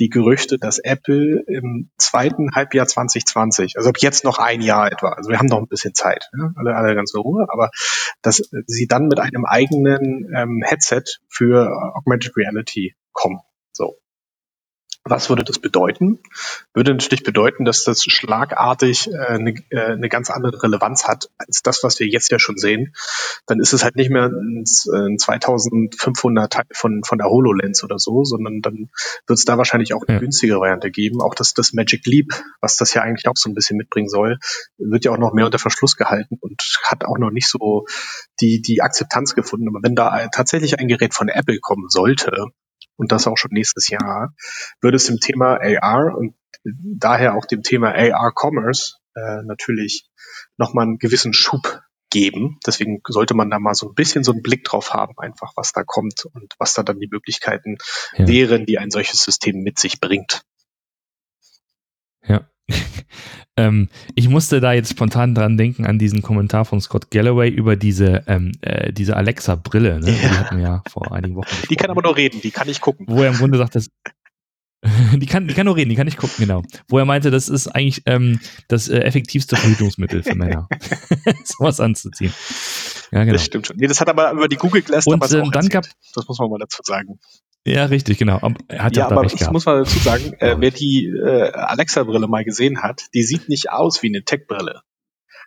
die 0.00 0.08
Gerüchte, 0.08 0.58
dass 0.58 0.78
Apple 0.78 1.44
im 1.46 1.90
zweiten 1.96 2.50
Halbjahr 2.54 2.86
2020, 2.86 3.76
also 3.76 3.88
ab 3.88 3.96
jetzt 4.00 4.24
noch 4.24 4.38
ein 4.38 4.60
Jahr 4.60 4.90
etwa, 4.90 5.10
also 5.10 5.30
wir 5.30 5.38
haben 5.38 5.46
noch 5.46 5.60
ein 5.60 5.68
bisschen 5.68 5.94
Zeit, 5.94 6.28
ja? 6.36 6.52
alle, 6.56 6.74
alle 6.74 6.94
ganz 6.96 7.14
in 7.14 7.20
Ruhe, 7.20 7.46
aber 7.48 7.70
dass 8.22 8.42
sie 8.66 8.86
dann 8.88 9.06
mit 9.06 9.20
einem 9.20 9.44
eigenen 9.44 10.28
ähm, 10.34 10.62
Headset 10.64 11.04
für 11.28 11.70
Augmented 11.94 12.36
Reality 12.36 12.94
kommen. 13.12 13.40
So. 13.72 13.96
Was 15.06 15.28
würde 15.28 15.44
das 15.44 15.58
bedeuten? 15.58 16.18
Würde 16.72 16.92
natürlich 16.92 17.24
bedeuten, 17.24 17.66
dass 17.66 17.84
das 17.84 18.02
schlagartig 18.04 19.12
äh, 19.12 19.16
eine, 19.16 19.54
äh, 19.68 19.92
eine 19.92 20.08
ganz 20.08 20.30
andere 20.30 20.62
Relevanz 20.62 21.06
hat 21.06 21.28
als 21.36 21.60
das, 21.62 21.84
was 21.84 22.00
wir 22.00 22.06
jetzt 22.06 22.30
ja 22.30 22.38
schon 22.38 22.56
sehen. 22.56 22.94
Dann 23.46 23.60
ist 23.60 23.74
es 23.74 23.84
halt 23.84 23.96
nicht 23.96 24.10
mehr 24.10 24.30
ein, 24.30 24.64
ein 24.64 25.18
2500 25.18 26.50
Teil 26.50 26.64
von, 26.72 27.04
von 27.04 27.18
der 27.18 27.28
HoloLens 27.28 27.84
oder 27.84 27.98
so, 27.98 28.24
sondern 28.24 28.62
dann 28.62 28.88
wird 29.26 29.38
es 29.38 29.44
da 29.44 29.58
wahrscheinlich 29.58 29.92
auch 29.92 30.04
eine 30.08 30.16
ja. 30.16 30.20
günstigere 30.20 30.60
Variante 30.60 30.90
geben. 30.90 31.20
Auch 31.20 31.34
das, 31.34 31.52
das 31.52 31.74
Magic 31.74 32.06
Leap, 32.06 32.32
was 32.62 32.76
das 32.76 32.94
ja 32.94 33.02
eigentlich 33.02 33.28
auch 33.28 33.36
so 33.36 33.50
ein 33.50 33.54
bisschen 33.54 33.76
mitbringen 33.76 34.08
soll, 34.08 34.38
wird 34.78 35.04
ja 35.04 35.12
auch 35.12 35.18
noch 35.18 35.34
mehr 35.34 35.44
unter 35.44 35.58
Verschluss 35.58 35.96
gehalten 35.96 36.38
und 36.40 36.62
hat 36.84 37.04
auch 37.04 37.18
noch 37.18 37.30
nicht 37.30 37.48
so 37.48 37.84
die, 38.40 38.62
die 38.62 38.80
Akzeptanz 38.80 39.34
gefunden. 39.34 39.68
Aber 39.68 39.80
wenn 39.82 39.94
da 39.94 40.28
tatsächlich 40.28 40.78
ein 40.78 40.88
Gerät 40.88 41.12
von 41.12 41.28
Apple 41.28 41.58
kommen 41.60 41.90
sollte, 41.90 42.46
und 42.96 43.12
das 43.12 43.26
auch 43.26 43.36
schon 43.36 43.52
nächstes 43.52 43.88
Jahr, 43.88 44.34
würde 44.80 44.96
es 44.96 45.06
dem 45.06 45.20
Thema 45.20 45.58
AR 45.60 46.16
und 46.16 46.34
daher 46.64 47.34
auch 47.34 47.46
dem 47.46 47.62
Thema 47.62 47.94
AR 47.94 48.32
Commerce 48.34 48.94
äh, 49.14 49.42
natürlich 49.44 50.08
nochmal 50.56 50.86
einen 50.86 50.98
gewissen 50.98 51.32
Schub 51.32 51.80
geben. 52.10 52.58
Deswegen 52.64 53.00
sollte 53.08 53.34
man 53.34 53.50
da 53.50 53.58
mal 53.58 53.74
so 53.74 53.88
ein 53.88 53.94
bisschen 53.94 54.24
so 54.24 54.32
einen 54.32 54.42
Blick 54.42 54.64
drauf 54.64 54.92
haben, 54.92 55.14
einfach 55.18 55.52
was 55.56 55.72
da 55.72 55.82
kommt 55.84 56.24
und 56.26 56.54
was 56.58 56.74
da 56.74 56.82
dann 56.82 57.00
die 57.00 57.08
Möglichkeiten 57.10 57.76
ja. 58.16 58.26
wären, 58.28 58.66
die 58.66 58.78
ein 58.78 58.90
solches 58.90 59.22
System 59.22 59.62
mit 59.62 59.78
sich 59.78 60.00
bringt. 60.00 60.42
Ja. 62.22 62.48
Ähm, 63.56 63.88
ich 64.16 64.28
musste 64.28 64.60
da 64.60 64.72
jetzt 64.72 64.90
spontan 64.90 65.34
dran 65.34 65.56
denken 65.56 65.86
an 65.86 65.96
diesen 65.96 66.22
Kommentar 66.22 66.64
von 66.64 66.80
Scott 66.80 67.12
Galloway 67.12 67.48
über 67.48 67.76
diese, 67.76 68.24
ähm, 68.26 68.50
äh, 68.62 68.92
diese 68.92 69.16
Alexa-Brille. 69.16 70.00
Ne? 70.00 70.10
Ja. 70.10 70.16
Die 70.16 70.28
hatten 70.30 70.56
wir 70.56 70.64
ja 70.64 70.82
vor 70.90 71.12
einigen 71.12 71.36
Wochen. 71.36 71.46
Die 71.70 71.76
kann 71.76 71.90
aber 71.90 72.02
nur 72.02 72.16
reden, 72.16 72.40
die 72.40 72.50
kann 72.50 72.68
ich 72.68 72.80
gucken. 72.80 73.06
Wo 73.08 73.22
er 73.22 73.30
im 73.30 73.36
Grunde 73.36 73.58
sagt, 73.58 73.76
dass, 73.76 73.90
die 75.14 75.26
kann, 75.26 75.46
die 75.46 75.54
kann 75.54 75.66
nur 75.66 75.76
reden, 75.76 75.90
die 75.90 75.94
kann 75.94 76.06
nicht 76.06 76.18
gucken, 76.18 76.34
genau. 76.38 76.62
Wo 76.88 76.98
er 76.98 77.04
meinte, 77.04 77.30
das 77.30 77.48
ist 77.48 77.68
eigentlich 77.68 78.02
ähm, 78.06 78.40
das 78.66 78.88
äh, 78.88 78.98
effektivste 78.98 79.54
Verhütungsmittel 79.54 80.24
für 80.24 80.34
Männer, 80.34 80.68
sowas 81.44 81.78
anzuziehen. 81.78 82.34
Ja, 83.12 83.22
genau. 83.22 83.34
Das 83.34 83.44
stimmt 83.44 83.68
schon. 83.68 83.76
Nee, 83.76 83.86
das 83.86 84.00
hat 84.00 84.08
aber 84.08 84.32
über 84.32 84.48
die 84.48 84.56
Google 84.56 84.82
Glass 84.82 85.06
Und 85.06 85.32
ähm, 85.32 85.52
dann 85.52 85.68
gab 85.68 85.84
Das 86.14 86.26
muss 86.26 86.38
man 86.40 86.50
mal 86.50 86.58
dazu 86.58 86.82
sagen. 86.82 87.20
Ja, 87.66 87.86
richtig, 87.86 88.18
genau. 88.18 88.40
Er 88.68 88.84
hat 88.84 88.96
ja, 88.96 89.06
aber 89.06 89.24
ich 89.24 89.36
gehabt. 89.36 89.52
muss 89.52 89.64
mal 89.64 89.78
dazu 89.78 89.98
sagen, 89.98 90.34
äh, 90.38 90.56
wer 90.58 90.70
die 90.70 91.06
äh, 91.06 91.50
Alexa-Brille 91.50 92.28
mal 92.28 92.44
gesehen 92.44 92.82
hat, 92.82 93.06
die 93.14 93.22
sieht 93.22 93.48
nicht 93.48 93.70
aus 93.70 94.02
wie 94.02 94.08
eine 94.08 94.22
Tech-Brille. 94.22 94.82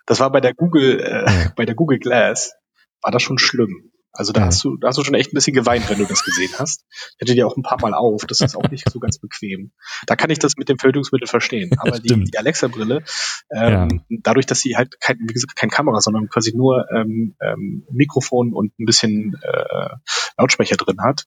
Das 0.08 0.20
war 0.20 0.32
bei 0.32 0.42
der 0.42 0.56
Google, 0.56 1.00
äh, 1.00 1.26
ja. 1.26 1.54
bei 1.56 1.66
der 1.66 1.76
Google 1.76 2.00
Glass, 2.00 2.54
war 3.02 3.12
das 3.12 3.22
schon 3.22 3.38
schlimm. 3.38 3.92
Also 4.18 4.34
da 4.34 4.42
ja. 4.42 4.46
hast 4.48 4.64
du, 4.64 4.78
da 4.78 4.88
hast 4.88 4.98
du 4.98 5.04
schon 5.04 5.14
echt 5.14 5.32
ein 5.32 5.36
bisschen 5.36 5.54
geweint, 5.54 5.88
wenn 5.90 6.00
du 6.00 6.06
das 6.06 6.24
gesehen 6.24 6.52
hast. 6.58 6.86
Hätte 7.20 7.36
dir 7.36 7.46
auch 7.46 7.56
ein 7.56 7.62
paar 7.62 7.80
Mal 7.80 7.94
auf. 7.94 8.26
Das 8.26 8.42
ist 8.42 8.56
auch 8.56 8.70
nicht 8.72 8.90
so 8.90 9.00
ganz 9.00 9.20
bequem. 9.20 9.72
Da 10.08 10.16
kann 10.16 10.32
ich 10.32 10.40
das 10.40 10.58
mit 10.58 10.70
dem 10.70 10.80
Verhütungsmittel 10.80 11.28
verstehen. 11.28 11.70
Aber 11.78 12.00
die, 12.00 12.24
die 12.24 12.38
Alexa-Brille, 12.38 13.04
ähm, 13.52 14.04
ja. 14.10 14.18
dadurch, 14.24 14.48
dass 14.48 14.60
sie 14.60 14.76
halt 14.76 15.00
kein, 15.00 15.20
wie 15.20 15.34
gesagt, 15.34 15.56
kein 15.56 15.70
Kamera, 15.70 16.02
sondern 16.02 16.30
quasi 16.30 16.56
nur 16.56 16.88
ähm, 16.92 17.36
ähm, 17.42 17.86
Mikrofon 17.92 18.54
und 18.54 18.78
ein 18.80 18.86
bisschen 18.86 19.36
äh, 19.42 19.90
Lautsprecher 20.38 20.78
drin 20.78 21.02
hat, 21.02 21.26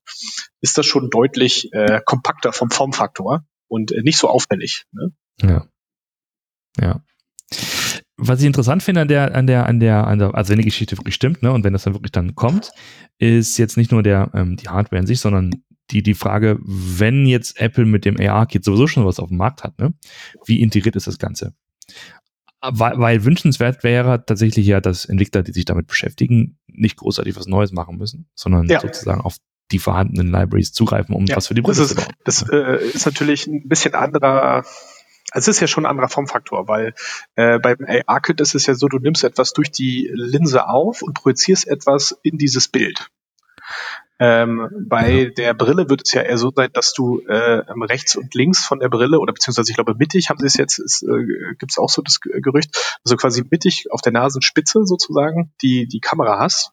ist 0.61 0.77
das 0.77 0.87
schon 0.87 1.11
deutlich 1.11 1.73
äh, 1.73 2.01
kompakter 2.05 2.53
vom 2.53 2.71
Formfaktor 2.71 3.45
und 3.69 3.93
äh, 3.93 4.03
nicht 4.03 4.19
so 4.19 4.29
auffällig. 4.29 4.87
Ne? 4.93 5.13
Ja. 5.41 5.67
Ja 6.81 7.03
was 8.21 8.41
ich 8.41 8.47
interessant 8.47 8.83
finde 8.83 9.03
an 9.03 9.09
der, 9.09 9.35
an 9.35 9.47
der, 9.47 9.67
an 9.67 9.81
der, 9.81 10.07
an 10.07 10.19
der, 10.19 10.35
also 10.35 10.51
wenn 10.51 10.59
die 10.59 10.65
Geschichte 10.65 10.97
wirklich 10.99 11.15
stimmt, 11.15 11.43
ne, 11.43 11.53
und 11.53 11.65
wenn 11.65 11.73
das 11.73 11.85
dann 11.85 11.95
wirklich 11.95 12.13
dann 12.13 12.35
kommt, 12.35 12.71
ist 13.19 13.59
jetzt 13.59 13.77
nicht 13.77 13.91
nur 13.91 14.03
der, 14.03 14.31
ähm, 14.35 14.57
die 14.57 14.69
Hardware 14.69 15.01
in 15.01 15.07
sich, 15.07 15.21
sondern 15.21 15.51
die, 15.91 16.03
die 16.03 16.15
Frage, 16.15 16.59
wenn 16.63 17.27
jetzt 17.27 17.61
Apple 17.61 17.85
mit 17.85 18.05
dem 18.05 18.19
AR-Kit 18.21 18.65
sowieso 18.65 18.87
schon 18.87 19.05
was 19.05 19.19
auf 19.19 19.29
dem 19.29 19.39
Markt 19.39 19.65
hat, 19.65 19.79
ne, 19.79 19.95
wie 20.45 20.61
integriert 20.61 20.97
ist 20.97 21.07
das 21.07 21.19
Ganze? 21.19 21.55
Weil, 22.63 22.99
weil 22.99 23.25
wünschenswert 23.25 23.83
wäre 23.85 24.25
tatsächlich 24.25 24.67
ja, 24.67 24.83
dass 24.83 25.07
Entwickler, 25.07 25.43
die 25.43 25.53
sich 25.53 25.65
damit 25.65 25.87
beschäftigen, 25.87 26.59
nicht 26.67 26.97
großartig 26.97 27.35
was 27.37 27.47
Neues 27.47 27.73
machen 27.73 27.97
müssen, 27.97 28.27
sondern 28.35 28.69
ja. 28.69 28.81
sozusagen 28.81 29.23
auf 29.23 29.37
die 29.73 29.79
vorhandenen 29.79 30.31
Libraries 30.31 30.73
zugreifen, 30.73 31.15
um 31.15 31.25
ja, 31.25 31.37
was 31.37 31.47
für 31.47 31.55
die 31.55 31.63
Brille 31.63 31.87
zu 31.87 31.95
bauen. 31.95 32.13
Das 32.25 32.45
äh, 32.51 32.85
ist 32.85 33.07
natürlich 33.07 33.47
ein 33.47 33.67
bisschen 33.67 33.95
anderer 33.95 34.65
es 35.33 35.49
ist 35.49 35.61
ja 35.61 35.67
schon 35.67 35.87
ein 35.87 35.91
anderer 35.91 36.09
Formfaktor, 36.09 36.69
weil 36.69 36.95
äh, 37.37 37.59
beim 37.59 37.79
AR-Kit 38.07 38.41
ist 38.41 38.55
es 38.55 38.67
ja 38.67 38.75
so, 38.75 38.89
du 38.89 38.99
nimmst 38.99 39.25
etwas 39.25 39.53
durch 39.53 39.71
die 39.71 40.11
Linse 40.13 40.69
auf 40.69 41.03
und 41.03 41.15
projizierst 41.15 41.69
etwas 41.69 42.19
in 42.23 42.39
dieses 42.39 42.69
Bild. 42.69 43.11
Ähm, 44.23 44.69
bei 44.87 45.11
ja. 45.11 45.31
der 45.31 45.55
Brille 45.55 45.89
wird 45.89 46.03
es 46.05 46.13
ja 46.13 46.21
eher 46.21 46.37
so 46.37 46.53
sein, 46.55 46.69
dass 46.75 46.93
du 46.93 47.21
äh, 47.21 47.63
rechts 47.89 48.17
und 48.17 48.35
links 48.35 48.67
von 48.67 48.79
der 48.79 48.91
Brille 48.91 49.19
oder 49.19 49.33
beziehungsweise 49.33 49.71
ich 49.71 49.77
glaube 49.77 49.95
mittig 49.95 50.29
haben 50.29 50.39
sie 50.39 50.47
es 50.47 50.59
jetzt, 50.59 50.79
ist, 50.79 51.03
äh, 51.03 51.55
gibt 51.59 51.73
es 51.73 51.79
auch 51.79 51.89
so 51.89 52.03
das 52.03 52.21
Gerücht, 52.21 52.99
also 53.03 53.17
quasi 53.17 53.43
mittig 53.51 53.87
auf 53.91 54.03
der 54.03 54.13
Nasenspitze 54.13 54.85
sozusagen 54.85 55.55
die 55.63 55.87
die 55.87 56.01
Kamera 56.01 56.39
hast 56.39 56.73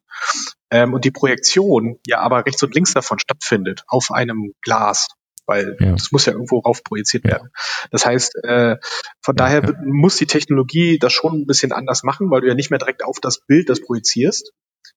ähm, 0.72 0.94
und 0.94 1.06
die 1.06 1.12
Projektion 1.12 2.00
ja 2.06 2.20
aber 2.20 2.46
rechts 2.46 2.62
und 2.64 2.76
links 2.76 2.94
davon 2.94 3.18
stattfindet 3.18 3.86
auf 3.88 4.12
einem 4.12 4.54
Glas 4.62 5.08
weil 5.48 5.77
ja. 5.80 5.94
das 5.94 6.12
muss 6.12 6.25
ja 6.25 6.34
irgendwo 6.34 6.60
rauf 6.60 6.84
projiziert 6.84 7.24
ja. 7.25 7.32
werden. 7.32 7.50
Das 7.89 8.06
heißt, 8.06 8.36
äh, 8.44 8.77
von 9.22 9.36
ja, 9.36 9.46
daher 9.46 9.75
muss 9.84 10.18
die 10.18 10.27
Technologie 10.27 11.00
das 11.00 11.13
schon 11.13 11.42
ein 11.42 11.46
bisschen 11.48 11.72
anders 11.72 12.04
machen, 12.04 12.30
weil 12.30 12.42
du 12.42 12.48
ja 12.48 12.54
nicht 12.54 12.70
mehr 12.70 12.80
direkt 12.80 13.04
auf 13.04 13.20
das 13.20 13.39
Bild 13.39 13.70
das 13.70 13.82
projizierst, 13.82 14.54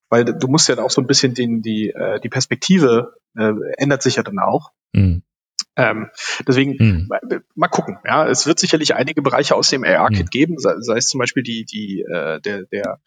weil 0.09 0.25
du 0.25 0.49
musst 0.49 0.69
ja 0.69 0.79
auch 0.79 0.91
so 0.91 1.01
ein 1.01 1.07
bisschen 1.07 1.35
den, 1.35 1.63
die, 1.63 1.91
äh, 1.91 2.21
die 2.21 2.29
Perspektive 2.29 3.15
äh, 3.39 3.53
ändert 3.79 4.03
sich 4.03 4.17
ja 4.17 4.23
dann 4.23 4.39
auch. 4.39 4.73
Mhm. 4.93 5.23
Ähm, 5.77 6.11
deswegen 6.47 6.77
mhm. 6.79 7.09
mal 7.55 7.69
gucken. 7.69 7.99
Ja, 8.05 8.29
es 8.29 8.47
wird 8.47 8.59
sicherlich 8.59 8.95
einige 8.95 9.23
Bereiche 9.23 9.55
aus 9.55 9.71
dem 9.71 9.85
AR-Kit 9.85 10.27
mhm. 10.27 10.31
geben, 10.31 10.59
sei, 10.59 10.75
sei, 10.81 10.97
es 10.97 11.09
zum 11.09 11.19
Beispiel 11.19 11.43
die, 11.43 11.65
die, 11.65 12.01
äh, 12.03 12.41
der, 12.41 12.65
der, 12.65 13.01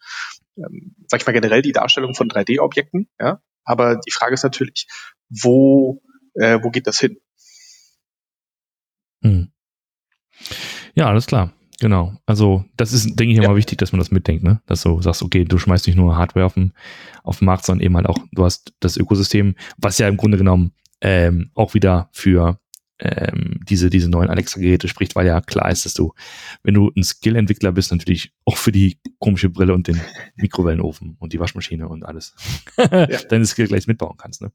ähm, 0.56 0.96
sag 1.06 1.20
ich 1.20 1.26
mal 1.26 1.32
generell 1.32 1.62
die 1.62 1.72
Darstellung 1.72 2.14
von 2.14 2.28
3D-Objekten. 2.28 3.08
Ja, 3.20 3.40
aber 3.64 3.96
die 3.96 4.10
Frage 4.12 4.34
ist 4.34 4.44
natürlich, 4.44 4.86
wo, 5.28 6.02
äh, 6.34 6.58
wo 6.62 6.70
geht 6.70 6.86
das 6.86 6.98
hin? 6.98 7.18
Hm. 9.24 9.48
Ja, 10.94 11.06
alles 11.06 11.26
klar. 11.26 11.52
Genau. 11.80 12.16
Also, 12.24 12.64
das 12.76 12.92
ist, 12.92 13.18
denke 13.18 13.32
ich, 13.32 13.38
immer 13.38 13.50
ja. 13.50 13.56
wichtig, 13.56 13.78
dass 13.78 13.92
man 13.92 13.98
das 13.98 14.10
mitdenkt, 14.10 14.44
ne? 14.44 14.60
Dass 14.66 14.82
du 14.82 15.02
sagst, 15.02 15.22
okay, 15.22 15.44
du 15.44 15.58
schmeißt 15.58 15.86
nicht 15.86 15.96
nur 15.96 16.16
Hardware 16.16 16.46
auf 16.46 16.54
den, 16.54 16.72
auf 17.24 17.38
den 17.38 17.46
Markt, 17.46 17.64
sondern 17.64 17.84
eben 17.84 17.96
halt 17.96 18.06
auch, 18.06 18.18
du 18.32 18.44
hast 18.44 18.72
das 18.80 18.96
Ökosystem, 18.96 19.56
was 19.76 19.98
ja 19.98 20.06
im 20.06 20.16
Grunde 20.16 20.38
genommen 20.38 20.72
ähm, 21.00 21.50
auch 21.54 21.74
wieder 21.74 22.08
für 22.12 22.60
ähm, 23.00 23.60
diese, 23.68 23.90
diese 23.90 24.08
neuen 24.08 24.30
Alexa-Geräte 24.30 24.86
spricht, 24.86 25.16
weil 25.16 25.26
ja 25.26 25.40
klar 25.40 25.70
ist, 25.70 25.84
dass 25.84 25.94
du, 25.94 26.14
wenn 26.62 26.74
du 26.74 26.92
ein 26.96 27.02
Skill-Entwickler 27.02 27.72
bist, 27.72 27.90
natürlich 27.90 28.32
auch 28.44 28.56
für 28.56 28.70
die 28.70 28.98
komische 29.18 29.50
Brille 29.50 29.74
und 29.74 29.88
den 29.88 30.00
Mikrowellenofen 30.36 31.16
und 31.18 31.32
die 31.32 31.40
Waschmaschine 31.40 31.88
und 31.88 32.04
alles 32.04 32.34
ja. 32.78 33.06
deine 33.28 33.46
Skill 33.46 33.66
gleich 33.66 33.86
mitbauen 33.88 34.16
kannst, 34.16 34.42
ne? 34.42 34.52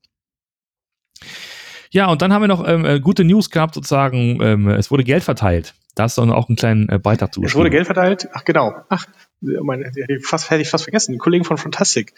Ja, 1.91 2.08
und 2.08 2.22
dann 2.22 2.31
haben 2.34 2.43
wir 2.43 2.48
noch 2.48 2.67
ähm, 2.67 2.86
äh, 2.86 3.00
gute 3.00 3.24
News 3.24 3.50
gehabt, 3.50 3.74
sozusagen. 3.74 4.41
Ähm, 4.41 4.67
es 4.69 4.91
wurde 4.91 5.03
Geld 5.03 5.24
verteilt. 5.24 5.74
Da 5.96 6.03
hast 6.03 6.17
du 6.17 6.22
auch 6.22 6.48
einen 6.48 6.55
kleinen 6.55 6.88
äh, 6.88 7.00
Beitrag 7.00 7.34
zu. 7.34 7.43
Es 7.43 7.55
wurde 7.55 7.69
Geld 7.69 7.86
verteilt. 7.86 8.29
Ach 8.31 8.46
genau. 8.46 8.74
Ach, 8.89 9.05
hätte 9.41 10.13
ich 10.13 10.25
fast, 10.25 10.50
hätte 10.50 10.62
ich 10.62 10.69
fast 10.69 10.84
vergessen. 10.84 11.13
Die 11.13 11.17
Kollegen 11.17 11.43
von 11.43 11.58
Fantastic. 11.58 12.13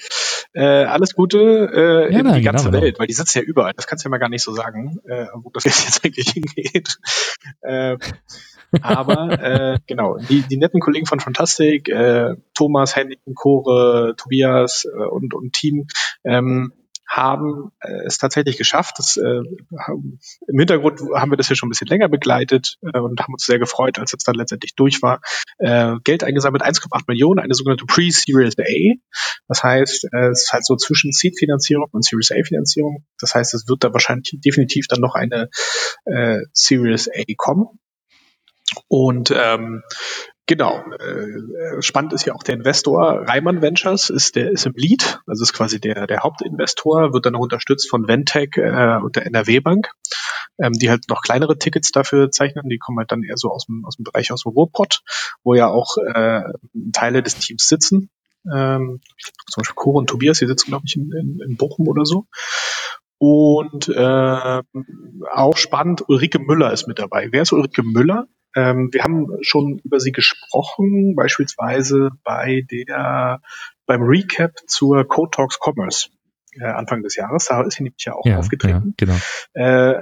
Äh, 0.53 0.61
alles 0.61 1.15
Gute 1.15 1.71
äh, 1.73 2.13
ja, 2.13 2.19
in 2.19 2.25
nein, 2.25 2.35
die 2.35 2.41
ganze 2.41 2.65
genau, 2.65 2.81
Welt, 2.81 2.93
genau. 2.93 2.99
weil 2.99 3.07
die 3.07 3.13
sitzen 3.13 3.39
ja 3.39 3.43
überall. 3.43 3.73
Das 3.75 3.87
kannst 3.87 4.03
du 4.03 4.07
ja 4.07 4.11
mal 4.11 4.17
gar 4.17 4.29
nicht 4.29 4.43
so 4.43 4.53
sagen, 4.53 4.99
äh, 5.05 5.25
wo 5.33 5.49
das 5.51 5.63
jetzt 5.65 6.05
eigentlich 6.05 6.29
hingeht. 6.29 6.97
äh, 7.61 7.97
aber 8.81 9.31
äh, 9.41 9.79
genau, 9.87 10.17
die, 10.17 10.43
die 10.43 10.57
netten 10.57 10.79
Kollegen 10.79 11.05
von 11.05 11.19
Fantastic, 11.19 11.89
äh, 11.89 12.35
Thomas, 12.53 12.95
Henning, 12.95 13.19
Kore, 13.35 14.15
Tobias 14.17 14.85
äh, 14.85 15.05
und, 15.05 15.33
und 15.33 15.53
Team, 15.53 15.87
ähm, 16.23 16.71
haben 17.11 17.71
äh, 17.81 18.05
es 18.05 18.17
tatsächlich 18.17 18.57
geschafft. 18.57 18.95
Das, 18.97 19.17
äh, 19.17 19.41
Im 20.47 20.59
Hintergrund 20.59 21.01
haben 21.13 21.29
wir 21.29 21.35
das 21.35 21.49
ja 21.49 21.55
schon 21.55 21.67
ein 21.67 21.71
bisschen 21.71 21.87
länger 21.87 22.07
begleitet 22.07 22.77
äh, 22.81 22.99
und 22.99 23.19
haben 23.19 23.33
uns 23.33 23.45
sehr 23.45 23.59
gefreut, 23.59 23.99
als 23.99 24.13
es 24.13 24.23
dann 24.23 24.35
letztendlich 24.35 24.75
durch 24.75 25.01
war. 25.01 25.19
Äh, 25.57 25.95
Geld 26.05 26.23
eingesammelt, 26.23 26.63
1,8 26.63 27.03
Millionen, 27.07 27.39
eine 27.39 27.53
sogenannte 27.53 27.85
Pre-Series 27.85 28.57
A. 28.57 28.95
Das 29.49 29.61
heißt, 29.61 30.07
äh, 30.13 30.29
es 30.29 30.43
ist 30.43 30.53
halt 30.53 30.65
so 30.65 30.77
zwischen 30.77 31.11
Seed-Finanzierung 31.11 31.87
und 31.91 32.05
Series 32.05 32.31
A-Finanzierung. 32.31 33.05
Das 33.19 33.35
heißt, 33.35 33.53
es 33.55 33.67
wird 33.67 33.83
da 33.83 33.91
wahrscheinlich 33.91 34.37
definitiv 34.45 34.87
dann 34.87 35.01
noch 35.01 35.15
eine 35.15 35.49
äh, 36.05 36.39
Series 36.53 37.09
A 37.09 37.23
kommen. 37.35 37.67
Und 38.87 39.33
ähm, 39.35 39.83
Genau. 40.51 40.83
Äh, 40.99 41.81
spannend 41.81 42.11
ist 42.11 42.25
ja 42.25 42.35
auch 42.35 42.43
der 42.43 42.55
Investor 42.55 43.25
Reimann 43.25 43.61
Ventures, 43.61 44.09
ist 44.09 44.35
der 44.35 44.51
ist 44.51 44.65
im 44.65 44.73
Lead, 44.75 45.21
also 45.25 45.43
ist 45.43 45.53
quasi 45.53 45.79
der 45.79 46.07
der 46.07 46.23
Hauptinvestor, 46.23 47.13
wird 47.13 47.25
dann 47.25 47.31
noch 47.31 47.39
unterstützt 47.39 47.89
von 47.89 48.05
Ventec 48.05 48.57
äh, 48.57 48.97
und 49.01 49.15
der 49.15 49.27
NRW 49.27 49.61
Bank, 49.61 49.93
ähm, 50.61 50.73
die 50.73 50.89
halt 50.89 51.05
noch 51.07 51.21
kleinere 51.21 51.57
Tickets 51.57 51.93
dafür 51.93 52.31
zeichnen. 52.31 52.67
Die 52.67 52.79
kommen 52.79 52.97
halt 52.97 53.13
dann 53.13 53.23
eher 53.23 53.37
so 53.37 53.49
aus 53.49 53.65
dem 53.65 53.85
aus 53.85 53.95
dem 53.95 54.03
Bereich 54.03 54.33
aus 54.33 54.43
dem 54.43 54.51
Ruhrpott, 54.51 55.03
wo 55.45 55.53
ja 55.53 55.69
auch 55.69 55.95
äh, 55.95 56.41
Teile 56.91 57.23
des 57.23 57.35
Teams 57.35 57.69
sitzen. 57.69 58.09
Ähm, 58.53 58.99
zum 59.49 59.61
Beispiel 59.61 59.75
Coro 59.75 59.99
und 59.99 60.09
Tobias, 60.09 60.39
die 60.39 60.47
sitzen 60.47 60.71
glaube 60.71 60.83
ich 60.85 60.97
in, 60.97 61.13
in, 61.13 61.39
in 61.39 61.55
Bochum 61.55 61.87
oder 61.87 62.03
so. 62.03 62.25
Und 63.19 63.87
äh, 63.87 64.61
auch 65.33 65.55
spannend, 65.55 66.09
Ulrike 66.09 66.39
Müller 66.39 66.73
ist 66.73 66.89
mit 66.89 66.99
dabei. 66.99 67.29
Wer 67.31 67.43
ist 67.43 67.53
Ulrike 67.53 67.83
Müller? 67.83 68.27
Ähm, 68.55 68.89
wir 68.91 69.03
haben 69.03 69.27
schon 69.41 69.79
über 69.83 69.99
sie 69.99 70.11
gesprochen, 70.11 71.15
beispielsweise 71.15 72.11
bei 72.23 72.65
der 72.69 73.41
beim 73.85 74.03
Recap 74.03 74.53
zur 74.67 75.07
Code 75.07 75.31
Talks 75.31 75.59
Commerce. 75.59 76.09
Äh, 76.59 76.65
Anfang 76.65 77.01
des 77.01 77.15
Jahres, 77.15 77.45
da 77.45 77.61
ist 77.61 77.75
sie 77.75 77.83
nämlich 77.83 78.03
ja 78.03 78.13
auch 78.13 78.25
ja, 78.25 78.37
aufgetreten. 78.37 78.93
Ja, 78.99 79.05
genau. 79.05 79.15
Äh, 79.53 80.01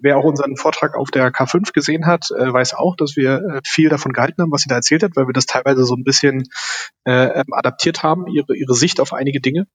wer 0.00 0.16
auch 0.16 0.24
unseren 0.24 0.56
Vortrag 0.56 0.96
auf 0.96 1.10
der 1.10 1.30
K5 1.30 1.74
gesehen 1.74 2.06
hat, 2.06 2.30
äh, 2.30 2.50
weiß 2.50 2.72
auch, 2.72 2.96
dass 2.96 3.14
wir 3.14 3.42
äh, 3.42 3.60
viel 3.62 3.90
davon 3.90 4.14
gehalten 4.14 4.40
haben, 4.40 4.52
was 4.52 4.62
sie 4.62 4.70
da 4.70 4.76
erzählt 4.76 5.02
hat, 5.02 5.16
weil 5.16 5.26
wir 5.26 5.34
das 5.34 5.44
teilweise 5.44 5.84
so 5.84 5.94
ein 5.94 6.02
bisschen 6.02 6.44
äh, 7.04 7.40
ähm, 7.40 7.44
adaptiert 7.50 8.02
haben, 8.02 8.26
ihre, 8.26 8.56
ihre 8.56 8.72
Sicht 8.72 9.00
auf 9.00 9.12
einige 9.12 9.42
Dinge. 9.42 9.66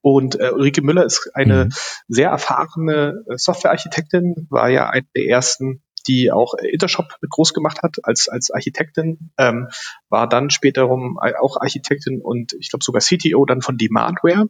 Und 0.00 0.40
äh, 0.40 0.50
Ulrike 0.50 0.82
Müller 0.82 1.04
ist 1.04 1.30
eine 1.34 1.66
mhm. 1.66 1.70
sehr 2.08 2.30
erfahrene 2.30 3.22
äh, 3.28 3.36
Softwarearchitektin, 3.36 4.48
war 4.50 4.68
ja 4.68 4.90
eine 4.90 5.06
der 5.14 5.26
ersten 5.26 5.84
die 6.02 6.30
auch 6.30 6.54
Intershop 6.54 7.16
mit 7.20 7.30
groß 7.30 7.54
gemacht 7.54 7.82
hat 7.82 7.96
als, 8.02 8.28
als 8.28 8.50
Architektin, 8.50 9.30
ähm, 9.38 9.68
war 10.08 10.28
dann 10.28 10.50
späterum 10.50 11.18
auch 11.18 11.56
Architektin 11.60 12.20
und 12.20 12.54
ich 12.58 12.70
glaube 12.70 12.84
sogar 12.84 13.00
CTO 13.00 13.44
dann 13.44 13.62
von 13.62 13.76
Demandware. 13.76 14.46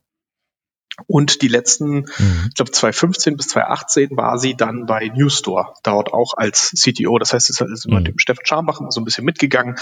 Und 1.06 1.42
die 1.42 1.48
letzten, 1.48 2.00
mhm. 2.00 2.46
ich 2.48 2.54
glaube 2.54 2.70
2015 2.70 3.36
bis 3.36 3.48
2018 3.48 4.10
war 4.12 4.38
sie 4.38 4.54
dann 4.54 4.86
bei 4.86 5.08
Newstore, 5.08 5.74
dort 5.82 6.12
auch 6.12 6.34
als 6.36 6.72
CTO. 6.76 7.18
Das 7.18 7.32
heißt, 7.32 7.48
es 7.48 7.60
ist 7.60 7.86
immer 7.86 8.00
mhm. 8.00 8.04
dem 8.04 8.18
Steffen 8.18 8.44
Scharmbach 8.44 8.80
so 8.90 9.00
ein 9.00 9.04
bisschen 9.04 9.24
mitgegangen, 9.24 9.76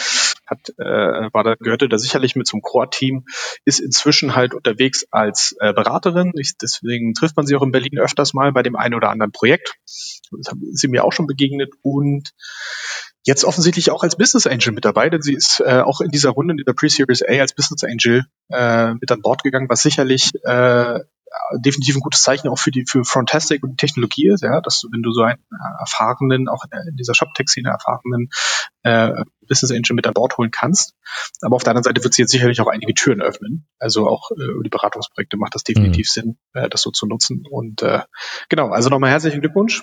hat, 0.47 0.71
äh, 0.79 0.85
war 1.33 1.45
da, 1.45 1.55
gehörte 1.57 1.89
da 1.89 1.99
sicherlich 1.99 2.37
mit 2.37 2.47
zum 2.47 2.63
Core-Team, 2.63 3.25
ist 3.65 3.81
inzwischen 3.81 4.37
halt 4.37 4.55
unterwegs 4.55 5.05
als 5.11 5.57
äh, 5.61 5.73
Beraterin. 5.73 6.33
Ich, 6.37 6.57
deswegen 6.61 7.15
trifft 7.15 7.37
man 7.37 7.47
sie 7.47 7.57
auch 7.57 7.63
in 7.63 7.73
Berlin 7.73 7.99
öfters 7.99 8.33
mal 8.33 8.53
bei 8.53 8.63
dem 8.63 8.77
einen 8.77 8.95
oder 8.95 9.11
anderen 9.11 9.33
Projekt. 9.33 9.75
Das 10.31 10.53
ist 10.71 10.81
sie 10.81 10.89
mir 10.89 11.05
auch 11.05 11.13
schon 11.13 11.27
begegnet 11.27 11.73
und 11.83 12.33
jetzt 13.25 13.45
offensichtlich 13.45 13.91
auch 13.91 14.03
als 14.03 14.17
Business 14.17 14.47
Angel 14.47 14.73
mit 14.73 14.85
dabei, 14.85 15.11
denn 15.11 15.23
sie 15.23 15.35
ist 15.35 15.61
äh, 15.61 15.81
auch 15.81 16.01
in 16.01 16.11
dieser 16.11 16.31
Runde 16.31 16.55
in 16.59 16.65
der 16.65 16.73
Pre-Series 16.73 17.23
A 17.23 17.41
als 17.41 17.55
Business 17.55 17.85
Angel 17.85 18.25
äh, 18.49 18.95
mit 18.95 19.11
an 19.13 19.21
Bord 19.21 19.43
gegangen, 19.43 19.69
was 19.69 19.83
sicherlich 19.83 20.31
äh, 20.45 21.01
definitiv 21.59 21.97
ein 21.97 22.01
gutes 22.01 22.23
Zeichen 22.23 22.49
auch 22.49 22.59
für 22.59 22.71
die 22.71 22.85
für 22.87 23.05
Frontastic 23.05 23.63
und 23.63 23.71
die 23.73 23.77
Technologie 23.77 24.29
ist, 24.29 24.43
ja, 24.43 24.61
dass 24.61 24.81
du, 24.81 24.89
wenn 24.93 25.03
du 25.03 25.13
so 25.13 25.23
einen 25.23 25.39
äh, 25.39 25.81
erfahrenen, 25.81 26.49
auch 26.49 26.65
in 26.89 26.97
dieser 26.97 27.15
Shop-Tech-Szene 27.15 27.69
erfahrenen 27.69 28.31
äh, 28.83 29.25
Business 29.47 29.71
Engine 29.71 29.95
mit 29.95 30.07
an 30.07 30.15
Bord 30.15 30.39
holen 30.39 30.51
kannst. 30.51 30.95
Aber 31.41 31.57
auf 31.57 31.63
der 31.63 31.73
anderen 31.73 31.85
Seite 31.85 32.03
wird 32.03 32.15
sie 32.15 32.23
jetzt 32.23 32.33
sicherlich 32.33 32.61
auch 32.61 32.69
einige 32.69 32.95
Türen 32.95 33.21
öffnen. 33.21 33.67
Also 33.79 34.09
auch 34.09 34.31
äh, 34.33 34.53
über 34.53 34.63
die 34.63 34.71
Beratungsprojekte 34.71 35.37
macht 35.37 35.55
das 35.55 35.63
definitiv 35.63 36.09
mhm. 36.09 36.21
Sinn, 36.21 36.39
äh, 36.55 36.69
das 36.69 36.83
so 36.83 36.91
zu 36.91 37.07
nutzen. 37.07 37.45
Und 37.49 37.83
äh, 37.83 38.01
genau, 38.49 38.69
also 38.71 38.89
nochmal 38.89 39.11
herzlichen 39.11 39.41
Glückwunsch 39.41 39.83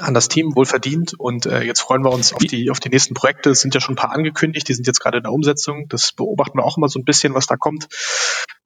an 0.00 0.14
das 0.14 0.28
Team 0.28 0.56
wohl 0.56 0.66
verdient 0.66 1.14
und 1.14 1.46
äh, 1.46 1.62
jetzt 1.62 1.80
freuen 1.80 2.02
wir 2.04 2.10
uns 2.10 2.32
auf 2.32 2.40
die 2.40 2.70
auf 2.70 2.80
die 2.80 2.88
nächsten 2.88 3.14
Projekte. 3.14 3.50
Es 3.50 3.60
sind 3.60 3.74
ja 3.74 3.80
schon 3.80 3.94
ein 3.94 3.96
paar 3.96 4.12
angekündigt, 4.12 4.68
die 4.68 4.74
sind 4.74 4.86
jetzt 4.86 5.00
gerade 5.00 5.18
in 5.18 5.22
der 5.22 5.32
Umsetzung. 5.32 5.88
Das 5.88 6.12
beobachten 6.12 6.58
wir 6.58 6.64
auch 6.64 6.76
immer 6.76 6.88
so 6.88 6.98
ein 6.98 7.04
bisschen, 7.04 7.34
was 7.34 7.46
da 7.46 7.56
kommt. 7.56 7.88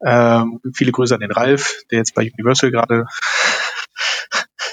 Ähm, 0.04 0.61
viele 0.75 0.92
Grüße 0.92 1.14
an 1.14 1.20
den 1.20 1.32
Ralf, 1.32 1.82
der 1.90 1.99
jetzt 1.99 2.14
bei 2.14 2.23
Universal 2.23 2.70
gerade 2.70 3.04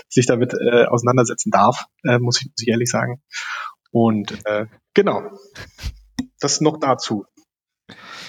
sich 0.09 0.25
damit 0.25 0.53
äh, 0.53 0.85
auseinandersetzen 0.85 1.51
darf, 1.51 1.85
äh, 2.03 2.19
muss, 2.19 2.41
ich, 2.41 2.47
muss 2.47 2.61
ich 2.61 2.67
ehrlich 2.69 2.89
sagen. 2.89 3.21
Und 3.91 4.45
äh, 4.45 4.65
genau, 4.93 5.23
das 6.39 6.61
noch 6.61 6.79
dazu. 6.79 7.25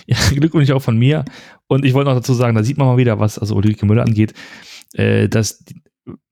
Ja, 0.06 0.16
Glückwunsch 0.30 0.70
auch 0.70 0.82
von 0.82 0.98
mir. 0.98 1.24
Und 1.68 1.84
ich 1.84 1.94
wollte 1.94 2.10
noch 2.10 2.16
dazu 2.16 2.34
sagen, 2.34 2.56
da 2.56 2.62
sieht 2.62 2.78
man 2.78 2.86
mal 2.88 2.96
wieder, 2.96 3.18
was 3.18 3.38
also 3.38 3.54
Ulrike 3.54 3.86
Müller 3.86 4.02
angeht, 4.02 4.34
äh, 4.92 5.28
dass, 5.28 5.64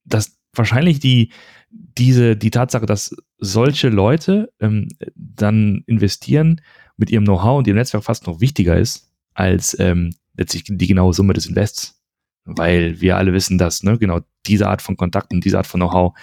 dass 0.04 0.36
wahrscheinlich 0.56 1.00
die 1.00 1.32
diese, 1.70 2.36
die 2.36 2.50
Tatsache, 2.50 2.86
dass 2.86 3.16
solche 3.38 3.88
Leute 3.88 4.52
ähm, 4.60 4.88
dann 5.14 5.82
investieren 5.86 6.60
mit 6.96 7.10
ihrem 7.10 7.24
Know-how 7.24 7.58
und 7.58 7.66
ihrem 7.66 7.76
Netzwerk 7.76 8.04
fast 8.04 8.26
noch 8.26 8.40
wichtiger 8.40 8.76
ist 8.76 9.10
als 9.34 9.76
ähm, 9.80 10.14
letztlich 10.36 10.64
die 10.68 10.86
genaue 10.86 11.12
Summe 11.12 11.32
des 11.32 11.46
Invests. 11.46 12.00
Weil 12.44 13.00
wir 13.00 13.16
alle 13.16 13.32
wissen, 13.32 13.58
dass 13.58 13.82
ne, 13.82 13.98
genau 13.98 14.20
diese 14.46 14.68
Art 14.68 14.82
von 14.82 14.96
Kontakten, 14.96 15.40
diese 15.40 15.56
Art 15.56 15.66
von 15.66 15.80
Know-how 15.80 16.16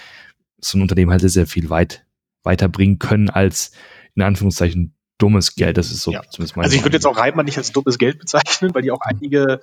so 0.59 0.77
ein 0.77 0.81
Unternehmen 0.81 1.11
halt 1.11 1.21
sehr, 1.21 1.29
sehr 1.29 1.47
viel 1.47 1.69
weit 1.69 2.05
weiterbringen 2.43 3.00
können 3.00 3.29
als 3.29 3.71
in 4.15 4.21
Anführungszeichen 4.21 4.95
dummes 5.17 5.55
Geld. 5.55 5.77
Das 5.77 5.91
ist 5.91 6.03
so 6.03 6.11
ja. 6.11 6.21
zumindest 6.29 6.55
mein 6.55 6.65
Also 6.65 6.75
ich 6.75 6.83
würde 6.83 6.97
jetzt 6.97 7.05
auch 7.05 7.17
Reimann 7.17 7.45
nicht 7.45 7.57
als 7.57 7.71
dummes 7.71 7.97
Geld 7.97 8.19
bezeichnen, 8.19 8.73
weil 8.73 8.81
die 8.81 8.91
auch 8.91 9.01
einige 9.01 9.59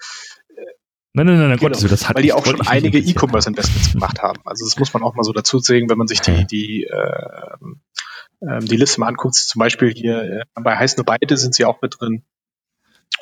Nein, 1.18 1.26
nein, 1.26 1.38
nein, 1.38 1.48
nein 1.48 1.58
genau, 1.58 1.76
Gott, 1.76 1.90
das 1.90 2.08
hat 2.08 2.14
Weil 2.14 2.22
die 2.22 2.32
auch 2.32 2.46
schon 2.46 2.60
einige 2.60 2.98
E-Commerce-Investments 2.98 3.92
gemacht 3.92 4.22
haben. 4.22 4.40
Also 4.44 4.64
das 4.64 4.78
muss 4.78 4.94
man 4.94 5.02
auch 5.02 5.16
mal 5.16 5.24
so 5.24 5.32
dazu 5.32 5.58
sehen, 5.58 5.90
wenn 5.90 5.98
man 5.98 6.06
sich 6.06 6.20
die, 6.20 6.46
die, 6.46 6.84
äh, 6.84 8.46
äh, 8.46 8.60
die 8.60 8.76
Liste 8.76 9.00
mal 9.00 9.08
anguckt. 9.08 9.34
Zum 9.34 9.58
Beispiel 9.58 9.92
hier 9.92 10.22
äh, 10.22 10.44
bei 10.54 10.76
Heiß 10.76 10.96
nur 10.96 11.04
beide 11.04 11.36
sind 11.36 11.56
sie 11.56 11.64
auch 11.64 11.82
mit 11.82 11.96
drin. 11.98 12.22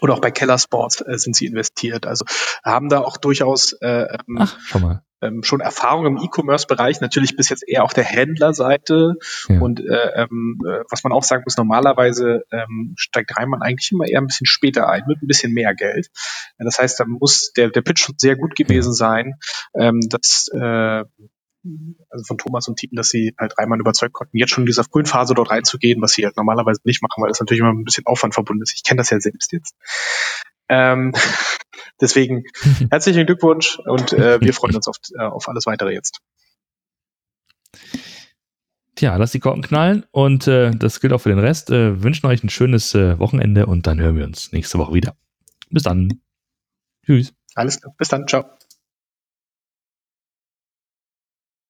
Oder 0.02 0.12
auch 0.12 0.20
bei 0.20 0.30
Keller 0.30 0.58
Sports 0.58 1.00
äh, 1.00 1.16
sind 1.16 1.34
sie 1.34 1.46
investiert. 1.46 2.06
Also 2.06 2.26
haben 2.62 2.90
da 2.90 3.00
auch 3.00 3.16
durchaus 3.16 3.72
äh, 3.80 4.18
ähm, 4.28 4.36
Ach, 4.40 4.60
schon 4.60 4.82
mal 4.82 5.05
ähm, 5.22 5.42
schon 5.42 5.60
Erfahrung 5.60 6.06
im 6.06 6.16
E-Commerce-Bereich, 6.18 7.00
natürlich 7.00 7.36
bis 7.36 7.48
jetzt 7.48 7.64
eher 7.66 7.84
auf 7.84 7.94
der 7.94 8.04
Händlerseite. 8.04 9.14
Ja. 9.48 9.60
Und 9.60 9.80
äh, 9.80 10.22
ähm, 10.22 10.58
äh, 10.66 10.84
was 10.90 11.04
man 11.04 11.12
auch 11.12 11.22
sagen 11.22 11.42
muss, 11.44 11.56
normalerweise 11.56 12.44
ähm, 12.50 12.94
steigt 12.96 13.36
Reimann 13.36 13.62
eigentlich 13.62 13.90
immer 13.92 14.06
eher 14.06 14.20
ein 14.20 14.26
bisschen 14.26 14.46
später 14.46 14.88
ein, 14.88 15.04
mit 15.06 15.22
ein 15.22 15.26
bisschen 15.26 15.52
mehr 15.52 15.74
Geld. 15.74 16.08
Das 16.58 16.78
heißt, 16.78 17.00
da 17.00 17.04
muss 17.06 17.52
der, 17.56 17.70
der 17.70 17.82
Pitch 17.82 18.04
schon 18.04 18.16
sehr 18.18 18.36
gut 18.36 18.56
gewesen 18.56 18.92
sein, 18.92 19.34
ähm, 19.74 20.00
dass 20.08 20.48
äh, 20.52 21.04
also 22.10 22.24
von 22.24 22.38
Thomas 22.38 22.68
und 22.68 22.76
Team, 22.76 22.90
dass 22.92 23.08
sie 23.08 23.34
halt 23.38 23.58
Reimann 23.58 23.80
überzeugt 23.80 24.12
konnten, 24.12 24.36
jetzt 24.36 24.50
schon 24.50 24.62
in 24.62 24.66
dieser 24.66 24.84
frühen 24.84 25.06
Phase 25.06 25.34
dort 25.34 25.50
reinzugehen, 25.50 26.00
was 26.00 26.12
sie 26.12 26.24
halt 26.24 26.36
normalerweise 26.36 26.80
nicht 26.84 27.02
machen, 27.02 27.22
weil 27.22 27.28
das 27.28 27.40
natürlich 27.40 27.60
immer 27.60 27.72
ein 27.72 27.84
bisschen 27.84 28.06
Aufwand 28.06 28.34
verbunden 28.34 28.62
ist. 28.62 28.74
Ich 28.74 28.84
kenne 28.84 28.98
das 28.98 29.10
ja 29.10 29.20
selbst 29.20 29.52
jetzt. 29.52 29.74
Ähm, 30.68 31.12
deswegen 32.00 32.44
herzlichen 32.90 33.26
Glückwunsch 33.26 33.78
und 33.78 34.12
äh, 34.12 34.40
wir 34.40 34.52
freuen 34.52 34.76
uns 34.76 34.88
auf, 34.88 34.96
äh, 35.18 35.22
auf 35.22 35.48
alles 35.48 35.66
weitere 35.66 35.92
jetzt. 35.92 36.20
Tja, 38.96 39.14
lasst 39.16 39.34
die 39.34 39.40
Korken 39.40 39.62
knallen 39.62 40.06
und 40.10 40.46
äh, 40.46 40.70
das 40.70 41.00
gilt 41.00 41.12
auch 41.12 41.20
für 41.20 41.28
den 41.28 41.38
Rest. 41.38 41.70
Äh, 41.70 42.02
wünschen 42.02 42.26
euch 42.26 42.42
ein 42.42 42.48
schönes 42.48 42.94
äh, 42.94 43.18
Wochenende 43.18 43.66
und 43.66 43.86
dann 43.86 44.00
hören 44.00 44.16
wir 44.16 44.24
uns 44.24 44.52
nächste 44.52 44.78
Woche 44.78 44.94
wieder. 44.94 45.16
Bis 45.68 45.82
dann. 45.82 46.20
Tschüss. 47.04 47.34
Alles 47.54 47.80
klar. 47.80 47.94
Bis 47.98 48.08
dann. 48.08 48.26
Ciao. 48.26 48.46